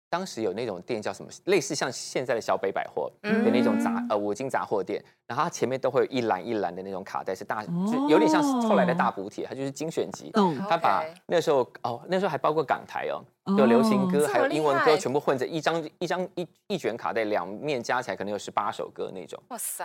[0.08, 10.30] 当时有那种店叫什么，类似像现在的小北百货嗯的那种杂呃五金杂货店，然后它前面都会有一栏一栏的那种卡带，是大就有点像是后来的大补贴，它就是精选集。
[10.30, 13.20] 懂他把那时候哦，那时候还包括港台哦，
[13.58, 19.84] 有流行歌还有英文歌全部混着一张一张一一卷卡带，两面加起来可能有十八首歌那种，哇塞，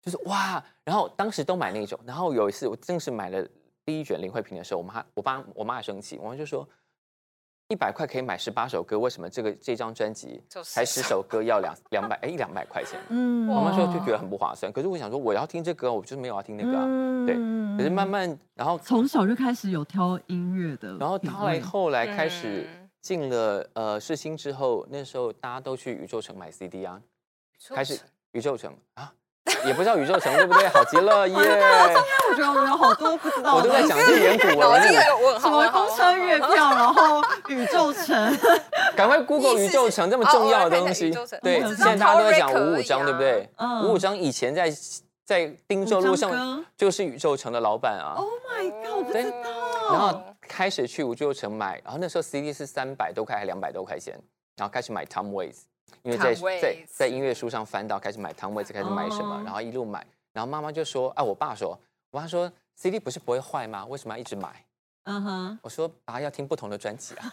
[0.00, 0.62] 就是哇！
[0.84, 3.44] 然后当时都买那种，然后有一次我正是买了
[3.84, 6.66] 第一卷林慧萍的时候，我妈我爸我妈还生气，我妈就说。
[7.68, 12.98] 一百块可以买十八首歌，为什么这个这张专辑才十首歌要两两百哎一两百块钱？
[13.10, 14.72] 嗯我妈说就觉得很不划算。
[14.72, 16.86] 可是我想说我要听这歌，我就是没有要听那个啊。
[17.26, 26.98] 对嗯可是慢慢，然后从小就开始有挑音乐的，然后后来后来开始嗯进了呃世新之后，那时候大家都去宇宙城买 CD 啊，
[27.68, 28.00] 开始
[28.32, 29.12] 宇宙城啊，
[29.64, 30.68] 也不知道宇宙城对不对？
[30.68, 31.34] 好极了耶！
[31.34, 38.38] 我觉得我们有好多不知道的我都在讲这远古文什么公车月票，然后宇宙城，
[38.96, 41.10] 赶快 Google 宇宙城这么重要的东西。
[41.42, 43.48] 对，现在大家都在讲五五章，对不对？
[43.56, 44.72] 嗯五五章以前在
[45.24, 48.14] 在汀州路上就是宇宙城的老板啊。
[48.16, 49.90] Oh my god，我不对知道。
[49.90, 54.18] 然后开始去宇宙城买，然后那时候 CD 是三百多块还两百多块钱，
[54.56, 55.62] 然后开始买 Tom Waits，
[56.02, 61.78] 因为在在在音乐书上翻到开始买 Tom Waits，开始买什么哦，然后一路买，然后妈妈就说，啊，我爸说，
[62.10, 63.84] 我爸说 CD 不是不会坏吗？
[63.86, 64.64] 为什么要一直买？
[65.04, 67.30] 嗯哼，我说爸要听不同的专辑啊，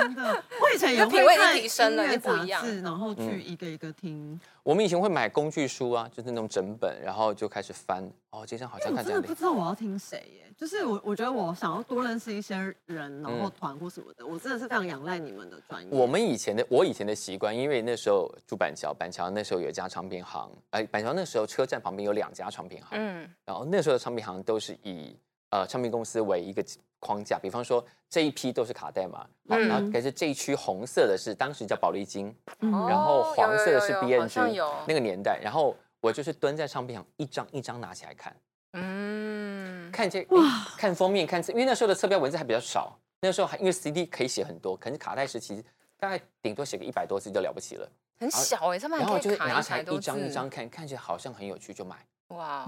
[0.00, 3.42] 真的，我以前也就品味已经会看提升了音乐就不一样杂志然后去嗯。
[3.44, 4.38] 一个一个听。
[4.62, 15.88] 我们以前会买工具书啊，就是那种整本，然后就开始翻，哦，这张好像我看起来很真的不知道我要听谁耶，就是我我觉得我想要多认识一些人，然后嗯团或什么的，我真的是非常仰赖你们的专业。
[15.90, 23.26] 我们以前的我以前的习惯，因为那时候住板桥，板桥那时候有一家唱片行，哎，板桥那时候车站旁边有两家唱片行，嗯。
[23.46, 25.16] 然后那时候的唱片行都是以
[25.50, 26.64] 呃唱片公司为一个
[26.98, 32.70] 框架，比方说这一批都是卡带嘛，好嗯然后可是这一区红色的是当时叫宝丽金，嗯。
[32.88, 34.74] 然后哦黄色的是有有有好 BNG 有。
[34.86, 38.36] 那个年代，然后我就是蹲在唱片行一张一张拿起来看，
[38.72, 40.42] 嗯，看这哇
[40.76, 45.64] 看封面看字，因为那时候的侧标文字还比较少，那时候还因为 CD 可以写很多，可是卡带时期
[45.98, 47.88] 大概顶多写个一百多字就了不起了，
[48.18, 51.96] 很小哎，上面然后就是拿起来一张一张，看，看起来好像很有趣就买。
[52.28, 52.64] 哇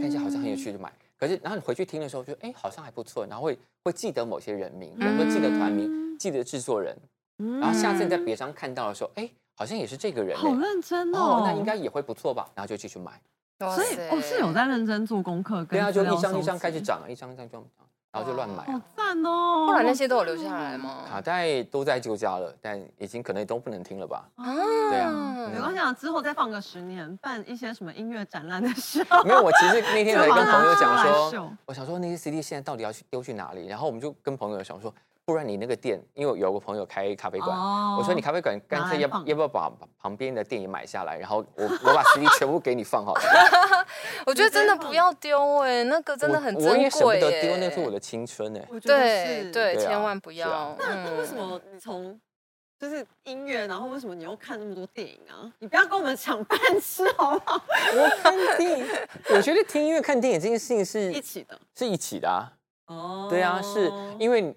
[0.00, 0.92] 看起来好像很有趣就买。
[1.20, 6.96] 可是，然后你回去听的时候，就哎，好像还不错，然后会会记得某些人名，比如说记得团名，嗯记得制作人，
[7.38, 7.60] 嗯。
[7.60, 11.18] 然后下次你在别商看到的时候，哎，好像也是这个人好，认真哦。
[11.18, 13.20] 哦，，那应该也会不错吧，然后就继续买。
[13.58, 17.64] 所以哦是有在认真做功课，对啊，就一张一张开始，涨，一张一张就涨，
[18.12, 18.82] 然后就乱买好啊。
[18.96, 19.66] 赞哦。
[19.68, 21.04] 后来那些都有留下来吗？
[21.08, 24.24] 卡带都在旧家了，但已经可能都不能听了吧？
[24.36, 24.44] 啊，
[24.90, 30.96] 对啊没关系啊，之后再放个十年，办一些什么音乐展览的时候， 没有，我其实那天才跟朋友讲
[31.30, 33.66] 说， 我想说那些 CD 现在到底要去丢去哪里？
[33.68, 34.92] 然后我们就跟朋友想说，
[35.24, 43.22] 不然你那个店，因为有个朋友开咖啡馆，哦我说你咖啡馆干脆要要不要把旁边的店也买下来，然后我我把 CD 全部给你放好了，
[44.26, 48.66] 我觉得真的不要丢哎，那个真的很珍我我也舍不得丢，那是我的青春哎。
[48.82, 50.76] 对对，千万不要。
[50.78, 52.20] 那那为什嗯么你从
[52.78, 55.52] 就是音乐，然后为什么你又看那么多电影啊？
[55.58, 57.62] 你不要跟我们抢饭吃好不好？
[57.94, 58.86] 我看电影，
[59.34, 62.50] 我觉得听音乐、看电影这件事情是 一起的是一起的啊。
[62.86, 64.56] 哦对啊，是因为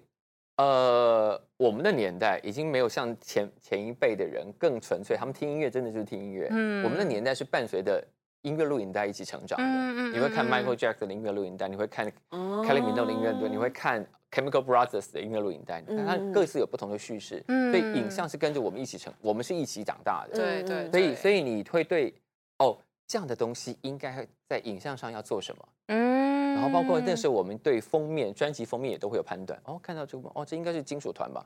[0.56, 6.48] 呃，我们的年代已经没有像前前一辈的人更纯粹，他们听音乐真的就是听音乐。
[6.50, 8.04] 嗯我们的年代是伴随着
[8.42, 9.64] 音乐录影带一起成长的。
[9.64, 10.12] 嗯。
[10.12, 16.32] 嗯你会看嗯 Michael Jackson 的音乐录影带，你会看哦 Kelly Minogue 的音乐录，你会看 Chemical Brothers 的音乐录影带，你看它嗯。
[16.32, 22.14] 各自有不同的叙事，嗯所以影像是跟着我们一起成，我们是一起长大的，对对，所以所以以你会对
[22.58, 22.78] 哦
[23.08, 31.44] 这样的东西应该在影像上要做什么，嗯然后包括那时候我们对封面专辑封面也都会有判断，哦看到这个哦这应该是金属团吧，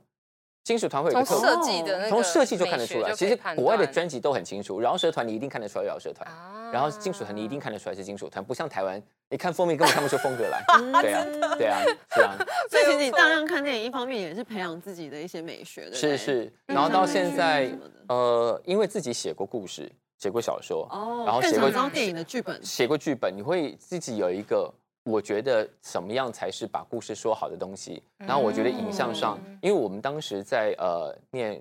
[0.63, 6.29] 金属团会有个特设计的那个从设计就看得出来，其实国外的专辑都很清楚，饶舌团你一定看得出来饶舌团。
[6.31, 6.71] 啊。
[6.71, 10.63] 然后金属团你一定看得出来是金属团，不像台湾，你看封面根本看不出风格来。
[11.01, 11.25] 对啊，
[11.57, 11.81] 对啊，
[12.11, 12.37] 是啊，
[12.69, 16.45] 所以其实你大量看电影，一方面也是培养自己的一些美学的，是是。
[16.67, 16.75] 嗯。
[16.75, 17.71] 然后到现在
[18.09, 24.71] 呃，因为自己写过故事，写过小说，哦，然后写过电影的剧本，写过剧本，你会自己有一个，
[25.09, 28.03] 我觉得怎么样才是把故事说好的东西。
[28.19, 31.61] 然后我觉得影像上，嗯因为我们当时在呃念，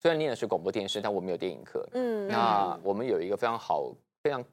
[0.00, 1.88] 虽然念的是广播电视，但我们有电影课。
[1.94, 4.44] 嗯那我们有一个非常好、非常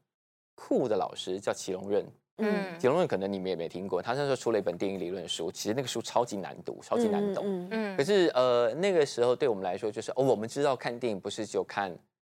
[0.55, 2.05] 酷的老师叫祁隆任。
[2.41, 7.43] 嗯祁隆任可能你们也没听过，他那时候出了一本电影理论书，其实那个书超级难读，超级难懂。
[7.45, 11.93] 嗯嗯可是呃，那个时候对我们来说，就是哦，我们知道看电影不是就看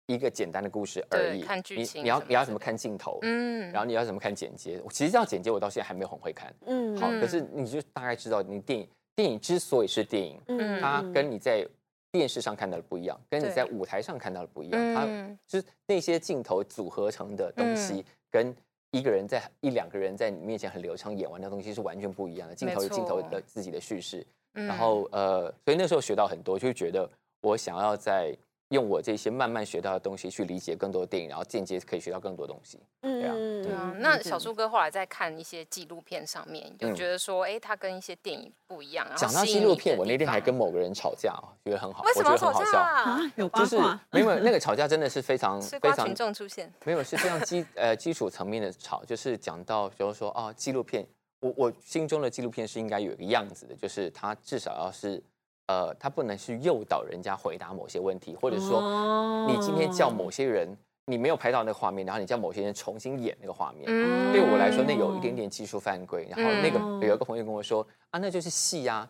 [0.09, 3.71] 一个简单的故事而已，看剧你你要你要怎么看镜头，嗯。
[3.71, 4.81] 然后你要怎么看剪接。
[4.89, 6.51] 其实要剪接，我到现在还没有很会看。
[6.65, 6.97] 嗯。
[6.97, 11.63] 好，嗯可是你就大概知道，你电影电影之所以是电影，嗯它跟你在
[12.11, 14.95] 电视上看到的不一样，跟你在舞台上看到的不一样。
[14.95, 15.37] 它嗯。
[15.45, 18.55] 就是那些镜头组合成的东西，跟
[18.89, 22.55] 一个人在一两个人在你面前很流畅演完的东西是完全不一样的。
[22.55, 24.65] 镜头有没镜头的自己的叙事，嗯。
[24.65, 27.07] 然后呃，所以那时候学到很多，就觉得
[27.41, 28.35] 我想要在
[28.69, 32.79] 用我这些慢慢学到的东西去理解更多的电影，然后间接可以学到更多东西。
[33.01, 39.07] 嗯啊对啊，那小树哥后来在看一些纪录片上面，就嗯觉得说，哎，他跟一些电影不一样。
[39.15, 42.71] 讲到纪录片，我那天还跟某个人吵架，哦觉得很好，为什么吵我觉得很好笑。
[42.71, 43.01] 架啊？
[43.11, 51.05] 啊，有八就是卦， 没有那个吵架真的是非常非常群众出现，没有，是非常基呃基础层面的吵，就是讲到，比如说啊，纪录片，
[51.41, 55.21] 我我心中的纪录片是应该有一个样子的，就是它至少要是
[55.69, 60.67] 呃，他不能去诱导人家回答某些问题，或者说说你今天叫某些人，
[61.05, 63.85] 你没有拍到那个画面，然后你叫某些人重新演那个画面。
[63.87, 66.27] 嗯对我来说，那有一点点技术犯规。
[66.27, 69.07] 然后那个嗯有一个朋友跟我说啊，那就是戏呀、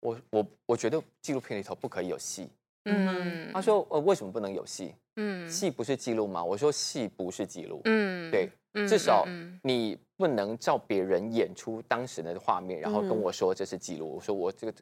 [0.00, 2.50] 我我我觉得纪录片里头不可以有戏。
[2.86, 4.92] 嗯他说呃，为什么不能有戏？
[5.14, 6.42] 嗯戏不是记录吗？
[6.42, 7.80] 我说戏不是记录。
[7.84, 9.24] 嗯对，嗯至少
[9.62, 14.16] 你不能照别人演出当时的画面，然后跟嗯我说这是记录。
[14.16, 14.74] 我说我这个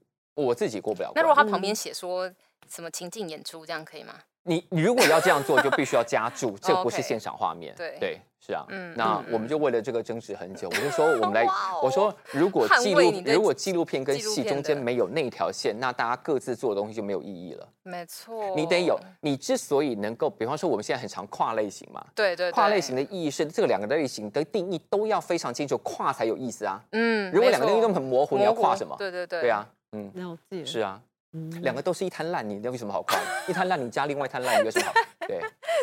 [0.44, 1.34] 我自己过不了那如果。
[1.34, 2.30] 他旁边写说
[2.68, 4.14] 什么情境演出，这样可以吗？
[4.44, 7.74] 你你如果要这样做，就必须要加注，这不是 现场画面。
[7.76, 8.64] 对对，是啊。
[8.70, 10.68] 嗯那嗯我们就为了这个争执很久。
[10.70, 17.68] 我就说 我们来哦，我说如果捍纪录如果纪录片跟戏中间没有那条线，那大家各自做的东西就没有意义了。
[17.82, 26.82] 没错，你得有，你之所以能够，比方说我们现在很常跨类型嘛，对对跨类型的，意义是这个两个类型的定义都要非常清楚，跨才有意思啊。
[26.92, 28.96] 嗯如果两个定义都很模糊，你要跨什么？
[28.98, 31.00] 对对对，对啊，嗯，了解，是啊，
[31.32, 31.50] 嗯。
[31.62, 33.20] 两个都是一滩烂泥，那有什么好看？
[33.48, 34.92] 一滩烂泥加另外一滩烂泥有什么好？
[35.26, 35.40] 对，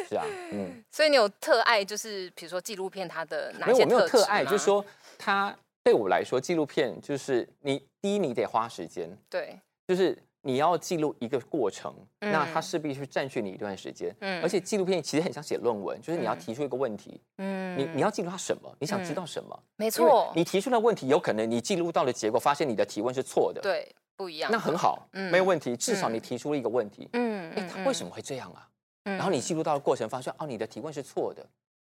[0.08, 4.84] 是啊，嗯，所以你有特爱，就是比如说纪录片它的哪没有，些我没有特爱，就是说
[5.18, 14.16] 它对我来说，纪录片就是你第一你得花时间，对，就是你要记录一个过程，那它嗯势必是占据你一段时间。
[14.20, 18.74] 嗯而且纪录片其实很像写论文，就是你要嗯提出一个问题，嗯你你要记录它什么？
[18.80, 19.64] 你想知嗯道什么？
[19.76, 25.76] 没错，你提出的问题有可能你记录到的结果，发现你的提问是错的，，对不一样，那很，好，嗯没有问题。
[25.76, 27.20] 至少嗯你提出了一个问题，哎，
[27.56, 28.70] 嗯为什么会这样啊？
[29.06, 29.18] 嗯？
[29.18, 31.44] 然后你记录到的过程，发现哦，你的提问是错的，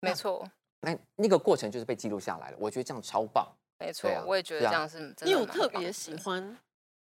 [0.01, 0.45] 没错
[0.81, 2.57] 那那个过程就是被记录下来了。
[2.59, 3.47] 我觉得这样超棒。
[3.79, 6.55] 没错啊，我也觉得这样是真的你有特别喜欢，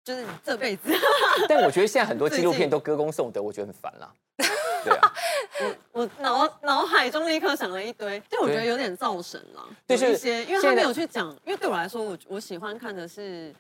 [0.04, 0.92] 就是你这辈子，
[1.48, 4.12] 但我觉得现在很多纪录片都歌功颂德，我觉得很烦啦。
[4.84, 5.14] 对啊，
[5.92, 13.54] 我脑脑海中立刻想了一堆，但我觉得有点造神了，对一些，因为他没有去讲，因为对我来说，我我喜欢看的是。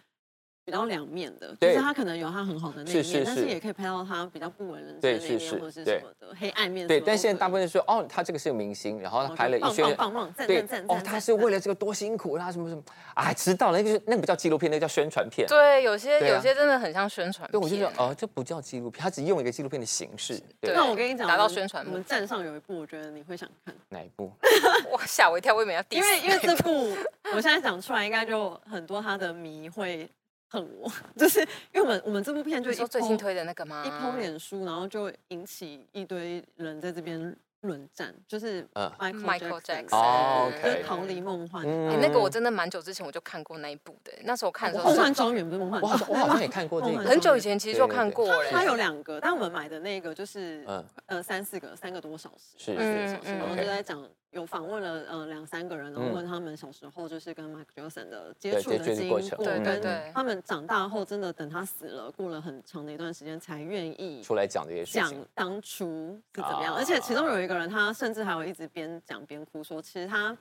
[0.64, 6.88] 比较两面的，就是他可能有他很好的那一面，但是是是是也可以拍到他比较不为人知的那一面，是是或者是什么的黑暗面。
[6.88, 12.84] 对，但现在大部分说哦，他这个是个明星，然后他拍了一棒些棒棒棒，赞对赞赞，哦，他是为了这个多辛苦，他什么什么，
[13.16, 15.48] 哎，知道了，那个是那个不叫纪录片，那个叫宣传片。
[15.48, 20.38] 对，有些啊有些真的很像宣传对，我就说片哦，这不叫纪录片，他只用一个纪录片的形式。
[20.60, 24.32] 对对，那我跟你讲，达到宣传我们站上有一部，我觉得你会想看，哪一部？
[24.92, 26.96] 哇，吓我一跳，我以为要因为因为这部
[27.34, 30.10] 我现在讲出来，应该就很多他的迷会
[30.52, 31.40] 恨我， 就是
[31.74, 33.84] 因为我们我们这部片就是说最新推的那个吗？
[33.86, 41.64] 一抛脸书，然后就引起一堆人在这边论战，就是嗯 Michael 哦就是逃离梦幻。
[41.66, 48.50] 嗯哎，那个我真的蛮久之前我就看过那一部的，那时候我看的时候梦是幻庄园不是梦幻庄我好像我好像 也看过这个，很久以前，其实就看过了。
[48.52, 56.14] 它有两个，但我们买的那个就是嗯呃三四个，三个多小时，是四个小时，嗯然后嗯就在讲有访问了呃两三个人，然后嗯。
[56.14, 60.12] 问他们小时候就是跟 Michael Jackson 的接对接触的经触的过，对对跟对。
[60.14, 70.36] 他们长大后真的等他死了，过了很长的一段时间才愿意出来讲这些事讲情，当初是怎么样，啊而且其中有一个人，他甚至还有一直边讲边哭，说其实他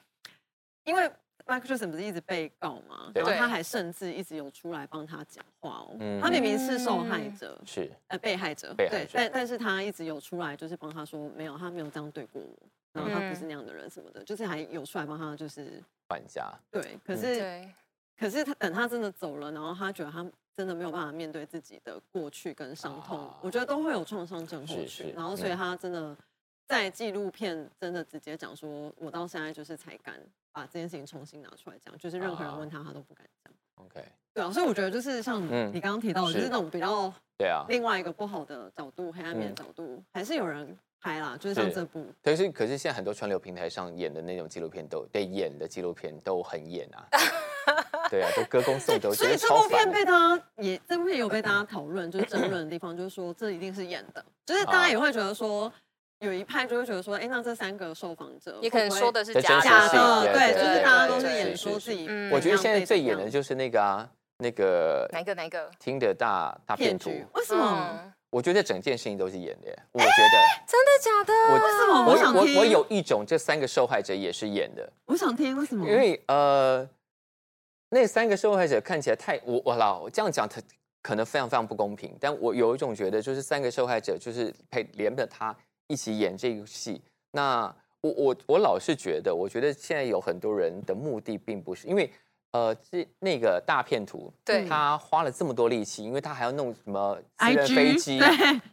[0.85, 1.11] 因为
[1.47, 6.21] Michael Jackson 不是一直被告嘛，然后他还甚至一直有出来帮他讲话哦，嗯。
[6.21, 7.91] 他明明是受害者，是。
[8.07, 9.11] 呃被害者，对，被害者。
[9.15, 17.17] 但但是他一直有出来就是帮他说没有，他没有这样对过我，然后他不是嗯那样的人什么的，就是还有出来帮他就是搬家，对，可嗯。
[17.17, 17.75] 是、对，
[18.19, 20.25] 可是他等他真的走了，然后他觉得他
[20.57, 25.57] 真的没有办法面对自己的过去跟伤痛，啊我觉得都会有创伤症候是群，然后所以嗯。
[25.57, 26.17] 他真的
[26.67, 30.21] 在纪录片真的直接讲说，我到现在就是才敢
[30.53, 33.53] 把这件事情重新拿出来讲，就是任何人问他他都不敢讲。
[33.77, 42.07] OK，对啊，所以我觉得就是像嗯你刚刚提到的，就是是那种比较对啊，另外一个不好的角度、黑暗面的角度，还是有人拍啦，就是像是这部。
[42.23, 47.09] 可是可是现在很多串流平台上演的那种纪录片都对演的纪录片都很演啊，
[48.11, 49.91] 对啊，都歌功颂德，所以这部片。
[49.91, 55.73] 被大家也这部片有被大家讨论，就是争论的地方，就是说这一定是演的，就是大家也会觉得说，
[56.21, 62.07] 有一派就会觉得说，哎，那这三个受访者也可能说的是假假的，对对，对就是大家都是演说自己。
[62.31, 65.71] 我觉得现在最演的就是那个啊，那个哪个哪个？
[65.79, 68.13] 听的大大片图，骗局，为什么？
[68.31, 71.33] 嗯我觉得整件事情都是演的，我觉得真的假的？
[71.53, 72.05] 我为什么？
[72.07, 75.85] 我我想听，我有一种这三个受害者也是演的，我想听，为什么？
[75.85, 76.89] 因为呃，
[77.89, 80.63] 那三个受害者看起来太我我啦，我这样讲他
[81.03, 85.53] 可能非常非常不公平，但我有一种觉得，就是三个受害者就是陪连着他
[85.89, 87.03] 一起演这个戏。
[87.33, 92.09] 那我我我老是觉得，我觉得现在有很多人的目的并不是因为
[92.53, 94.67] 呃，这那个大片图，对。
[94.67, 98.19] 他花了这么多力气，因为他还要弄什么私人飞机，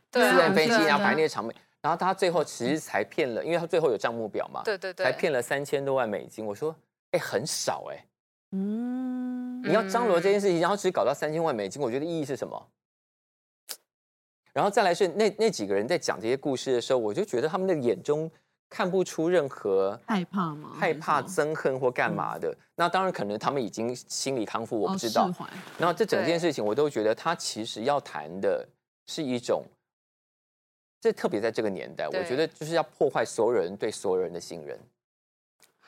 [0.09, 6.45] 对私人飞机，然后排那些场面，然后他最后其实才骗了，因为他最后有账目表嘛，对对对，才骗了三千多万美金。
[6.45, 6.75] 我说，
[7.11, 8.05] 哎，很少哎、
[8.51, 12.69] 嗯，你要张罗这件事情，然后只搞到三千万美金，我觉得意义是什么？
[14.53, 18.32] 然后再来是那那几个人在讲这些故事的时候，我就觉得他们的眼中
[18.70, 20.72] 看不出任何害怕吗？
[20.78, 22.55] 害怕、憎恨或干嘛的。
[22.76, 25.34] 那当然可能他们已经心理康复，我不哦知道释。
[25.34, 28.68] 怀然后这整件事情，我都觉得他其实要谈的
[29.07, 29.63] 是一种，
[30.99, 34.78] 这特别在这个年代，我对觉得就是要破坏所有人对所有人的信任。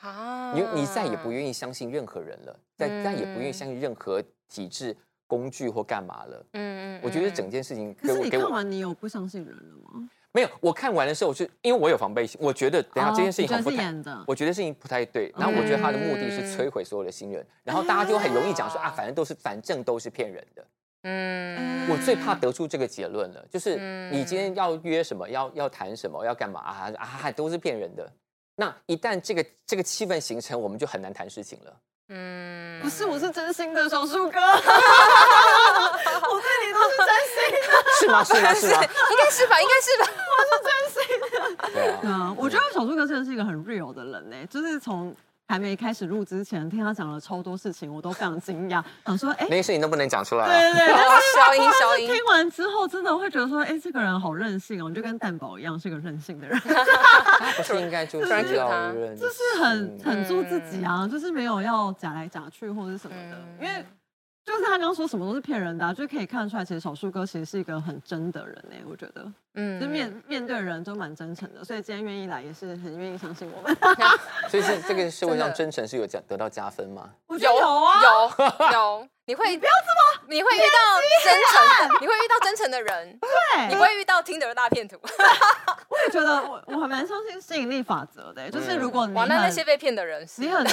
[0.00, 6.46] 啊你你再也不愿意相信任何人了，再再也不愿意嗯相信任何体制、工具或干嘛了。
[6.54, 10.08] 嗯我觉得整件事情可是你看完你有不相信人了吗？
[10.32, 13.92] 没有，我看完的时候，我就因为我有防备心，我觉得等下哦这件事情很不太，
[14.26, 15.32] 我觉得事情不太对。
[15.36, 20.64] 然后我觉得他的目的是嗯摧毁所有的信任，然后大家就很容易讲说啊，啊反正都是反正都是骗人的。
[21.02, 28.12] 嗯我最怕得出这个结论了，就是嗯你今天要约什么，要要谈什么，要干嘛啊啊，都是骗人的。
[28.54, 31.74] 那一旦这个这个气氛形成，我们就很难谈事情了。
[32.12, 37.70] 嗯不是，我是真心的小树哥， 我对你都是真心的。
[38.00, 38.24] 是吗？
[38.24, 38.52] 是吗？
[38.54, 38.82] 是吗？
[39.10, 40.08] 应该是吧，应该是吧。
[40.26, 40.70] 我是真
[41.06, 41.24] 心的
[42.02, 42.10] 对。
[42.10, 45.14] 啊，我觉得小树哥真的是一个很 real 的人呢，就是从
[45.50, 50.48] 还没开始录之前，听他讲了超多事情，我都非常惊讶，想说，哎、那些事情都不能讲出来、啊。
[50.48, 52.06] 对对对， 但是消音消音。
[52.06, 63.66] 听完之后，真的会觉得说，哎、这个人好任性哦，你就跟蛋宝一样，是个任性的人，他 不是应该就是突然 cue 要他，就就是很很做自己啊，就是没有要假来假去或者什么的，嗯。
[63.66, 63.84] 因为。
[64.44, 73.76] 就是他刚刚说什么都是骗人的、啊，就可以看出来，其实小树哥其实是一个很真的人呢、我觉得，嗯就面面对人都蛮真诚的，所以今天愿意来也是很愿意相信我们。
[74.48, 77.08] 所以是这个社会上真诚是有加得到加分吗？
[77.26, 83.08] 我觉得有啊，有 有，你会不要这么，你会遇到真诚，你会遇到真诚的人，
[83.68, 84.96] 你对不，会遇到听的大骗徒。
[85.88, 90.66] 我也觉得我我还蛮相信吸引力法则的、就是如果你哇，那那些被骗的人，你很，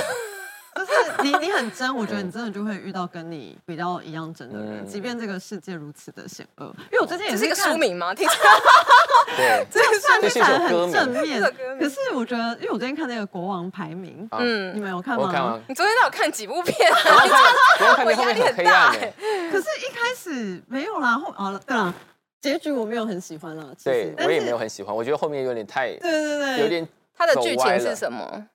[0.76, 6.66] 就是你你很真，我觉得你真的就会遇到跟你比较一样真的人，嗯即便这个世界如此的险恶。
[6.92, 8.14] 因为我最近也这是一个看书，名吗？
[8.14, 8.36] 听起
[9.36, 11.76] 对，这个算这是很正面这首歌。
[11.76, 15.32] 名可是我觉得，因为我最近看那个国王排名，啊来，嗯你，们有看吗？
[15.32, 16.96] 看完，你昨天到底看几部片我
[17.98, 19.14] 后面很黑压力很大暗的欸。
[19.52, 21.94] 可是一开始没有啦，后好了，对啦，
[22.40, 23.66] 结局我没有很喜欢啦。
[23.78, 26.88] 其实对，但我也没有很喜欢，我觉得后面有点太，对对对，有点
[27.18, 28.46] 它的剧情是什么？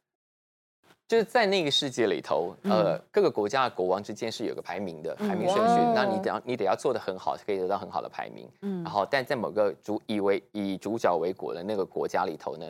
[1.09, 5.75] 就是在那个世界里头，呃，嗯各个国家的国王之间是有个排名的，嗯排名顺序。
[5.95, 8.49] 那你得要你得要做的很好，才可以得到很好的排名。
[8.63, 12.67] 嗯然后，但在某个主以为以主角为国的那个国家里头呢，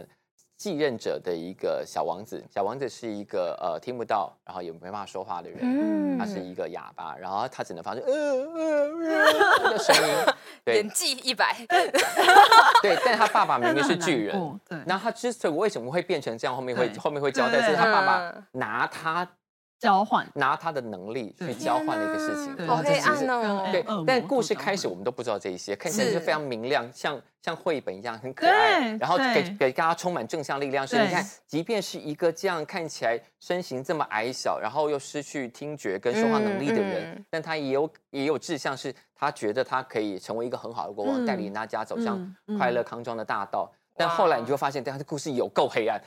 [0.63, 2.41] 继任者的一个小王子。
[2.49, 6.17] 小王子是一个呃听不到，然后也没办法说话的人，嗯。
[6.17, 8.91] 他是一个哑巴，然后他只能发出呃呃
[9.65, 10.35] 呃的声音。
[10.65, 10.77] 对。
[10.79, 11.57] 演技一百，
[12.81, 17.71] 对，但他爸爸明明是巨人那他之所以为什么会变成这样，后面会后面会交代，对。
[17.71, 18.45] 是他爸爸嗯。
[18.53, 19.29] 拿他
[19.83, 22.55] 交换，拿他的能力去交换了一个事情。
[22.55, 23.69] 对好黑暗哦。
[23.73, 30.87] 对，但故事开始我们都不知道这一些，看起来是是非常明亮，像像绘本一样很可爱，然后给给大家充满正向力量。
[30.87, 31.07] 是，对。
[31.07, 37.15] 你看，即便是一个这样看起来身形这么矮小，然后又失去听觉跟说话能力的人，嗯。
[37.17, 43.69] 嗯但他也有也有志向，是他觉得他可以成为一个很好的国王，嗯带领大家走向快乐康庄的大道。
[43.95, 46.01] 但后来你就会发现，对他的故事有够黑暗。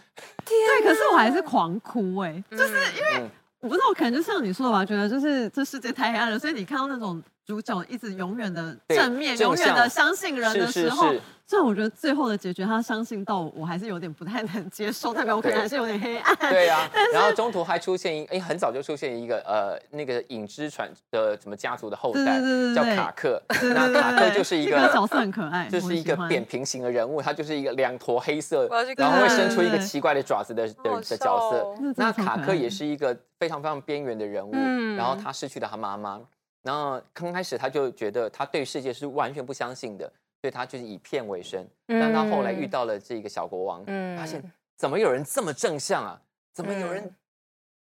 [0.45, 3.29] 对，可是我还是狂哭哎、就是因为嗯
[3.65, 16.35] 我不知道，可能就像你说的吧，觉得就是这世界太黑暗了，所以你看到那种主角一直永远的正面，永远的相信人的是是时候是，虽然我觉得最后的结局他相信到我还是有点不太能接受，代表我可能还是有点黑暗。
[16.49, 28.67] 对呀、 然后中途还出现一，哎，很早就出现一个呃，那个影之传的什么家族的后代对对对对叫卡克，对那卡克就是一个这个角色很可爱就是一个扁平型的人物，他就是一个两坨黑色
[28.97, 31.57] 然后会伸出一个奇怪的爪子的的的角色。
[31.57, 31.77] 哦。
[31.95, 34.95] 那卡克也是一个非常非常边缘的人物，嗯。
[34.95, 36.19] 然后他失去了他妈妈，
[36.65, 40.11] 然后刚开始他就觉得他对世界是完全不相信的，
[40.41, 41.63] 所以他就是以骗为生。
[41.85, 44.43] 但他后来遇到了这个小国王，嗯发现
[44.75, 46.19] 怎么有人这么正向啊？
[46.51, 47.15] 怎么有人嗯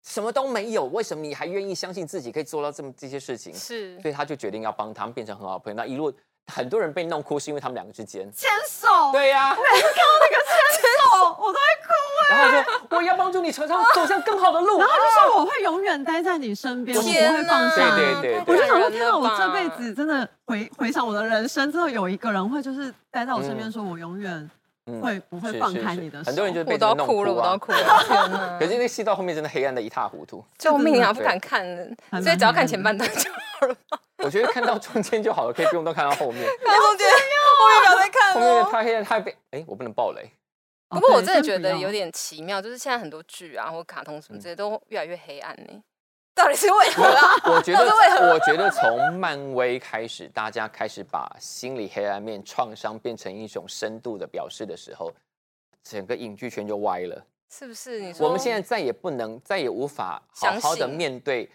[0.03, 0.85] 什么都没有？
[0.87, 3.55] 为什么你还愿意相信自己可以做到这么这些事情？
[3.55, 5.77] 是所以他就决定要帮他们变成很好的朋友。
[5.77, 6.13] 那一路
[6.47, 8.29] 很多人被弄哭，是因为他们两个之间。
[8.31, 10.53] 牵手，对呀、每次看到那个牵
[10.99, 11.84] 手我都会哭
[12.29, 14.79] 然后他说我要帮助你朝向走向更好的路。
[14.79, 17.95] 然后就说我会永远待在你身边，我不会放哪下。
[17.95, 19.05] 对对对我就想说，天哪！
[19.07, 24.49] 了我这辈子真的回回想我的人生，真的有一个人会就是待在我身边，嗯说我永远
[24.87, 26.27] 嗯会不会放是是是开你的手。
[26.29, 28.57] 很多人就被我都要哭了，我都啊要哭了，天哪！
[28.59, 30.43] 可是那个戏到后面真的黑暗的一塌糊涂。
[30.57, 31.61] 救命啊，不敢看，
[32.09, 33.75] 还蛮所以只要看前半段就好了。
[34.23, 36.43] 我觉得看到中间就好了，可以不用都看到后面。
[36.63, 37.07] 看中间，
[37.59, 38.65] 后面不要再看后面。
[38.71, 40.31] 太黑暗，太被哎，我不能爆雷。
[40.89, 45.83] 哦不过我真的觉得有点奇妙，就是现在很多剧啊或卡通什么之类都越来越黑暗呢，
[46.35, 47.33] 到底是为何啊？
[47.51, 55.11] 我觉得为，何我觉得从漫威开始，大家开始把心理黑暗面、创伤变成一种深度的表示的时候，
[55.83, 57.25] 整个影剧圈就歪了。
[57.49, 57.99] 是不是？
[58.01, 61.49] 你说我们现在再也不能，再也无法好好的面对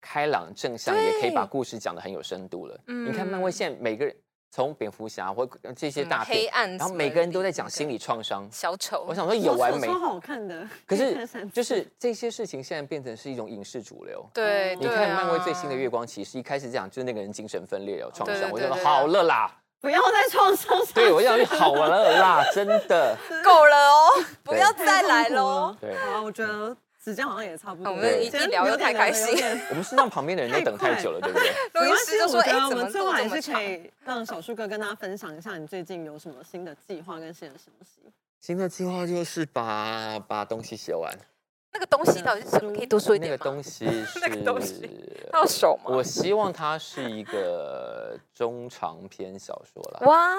[0.00, 2.80] 开朗正向，也可以把故事讲的很有深度了。
[2.86, 4.16] 你看漫威嗯现在每个人，
[4.54, 8.46] 从蝙蝠侠或这些大片，黑暗然后每个人都在那个讲心理创伤。
[8.52, 9.98] 小丑，我想说有完没超？
[9.98, 14.22] 好看的，可是 就是这些事情现在变成是一种影视主流。
[14.34, 20.78] 对，你看漫威最新的《啊月光骑士》，一开始讲就是那个人精神分裂有创对伤，我就说对对对好了啦，不要再创伤。
[20.92, 23.16] 对我要去好了啦，真的。
[23.42, 25.74] 够了哦，不要再来喽。
[25.80, 27.90] 对，好啊，我觉得时间好像也差不多。
[27.92, 29.36] 我们一一聊又太开心
[29.70, 31.48] 我们是 让旁边的人都等太久了，对不对？
[31.74, 38.00] 录音没关系，师就说：“哎，我觉得我们最后还是可以让小树哥跟大家分享一下你最近有什么新的计划跟新的消息。
[38.40, 41.12] 新的计划就是把把东西写完。
[41.74, 42.72] 那个东西到底是什么？
[42.74, 43.38] 可以多说一那点吗？
[43.38, 43.86] 个东西
[44.20, 45.84] 那个东西是，到手吗？
[45.86, 50.34] 我希望它是一个中长篇小说啦，哇！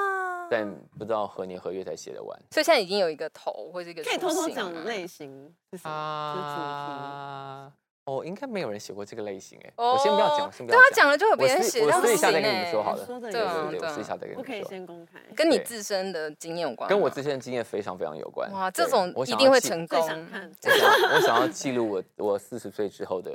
[0.49, 2.39] 但不知道何年何月才写得完。
[2.51, 5.93] 所以现在已经有一个头或者一个可以偷偷讲类型是什么？
[5.93, 7.71] 啊，
[8.05, 10.91] 哦，应该没有人写过这个类型哎，哦我先不要讲，我先不要讲。
[10.93, 13.05] 讲了就有别人我私我私底下再跟你们说好了。
[13.05, 14.69] 对啊对对，我私底下再跟不可以你们说。
[14.69, 15.19] 先公开。
[15.35, 18.51] 跟你自身的经验有关，跟我自身的经验非常非常有关。
[18.51, 20.01] 哇，这对种我一定会成功。
[20.05, 20.19] 想。
[20.19, 23.31] 我想要我想要记录我我四十岁之后的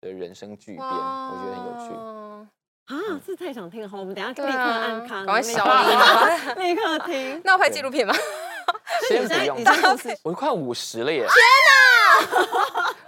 [0.00, 2.27] 的人生巨变，我觉得很有趣。
[2.88, 2.94] 趣。
[2.94, 7.40] 啊，这太想听了，好，我们等下对立刻啊按卡，赶快立刻小铃啊 立刻听。
[7.44, 8.14] 那我拍纪录片吗？
[9.08, 9.58] 先不用
[10.22, 11.26] 我快五十了耶，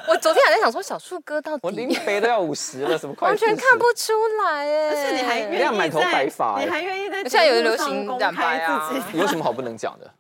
[0.09, 4.13] 我昨天还在想说，小树哥到底我林底北都要五十了，什么快完全看不出
[4.43, 10.11] 来哎，而且你还这愿意头白在发欸你还愿意在现在有流行染白啊自己有什么好不能讲的？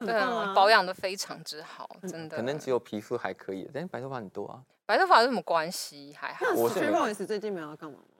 [0.00, 2.36] 对啊，保养的非常之好，真的。
[2.36, 4.58] 可能只有皮肤还可以，但是白头发很多啊。
[4.86, 6.16] 白头发有什么关系？
[6.18, 6.38] 还好。
[6.40, 8.17] 那我是 Street 没 Voice 最近没有要干嘛吗？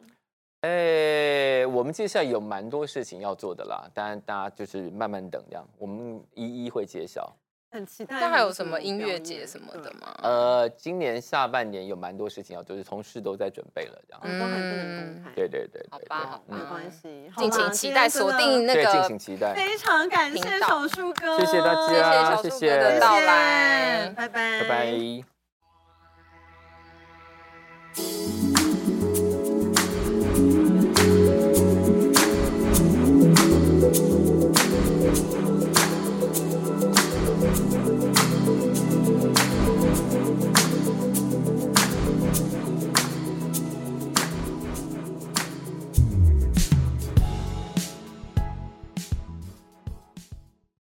[0.63, 7.33] 哎，我们接下来有蛮多事情要做的啦，当然大家就是慢慢等这样，我们一一会揭晓。
[7.71, 10.19] 很期待，那还有什么音乐节什么的吗？
[10.23, 19.55] 呃，今年下半年有蛮多事情要做，是同事都在准备了这样，嗯，都还不能公开，对对对，好吧，没关系，敬请期待，锁定那个，敬请期待。
[19.55, 24.95] 非常感谢手术哥，谢谢大家，谢谢的来，拜拜，拜拜。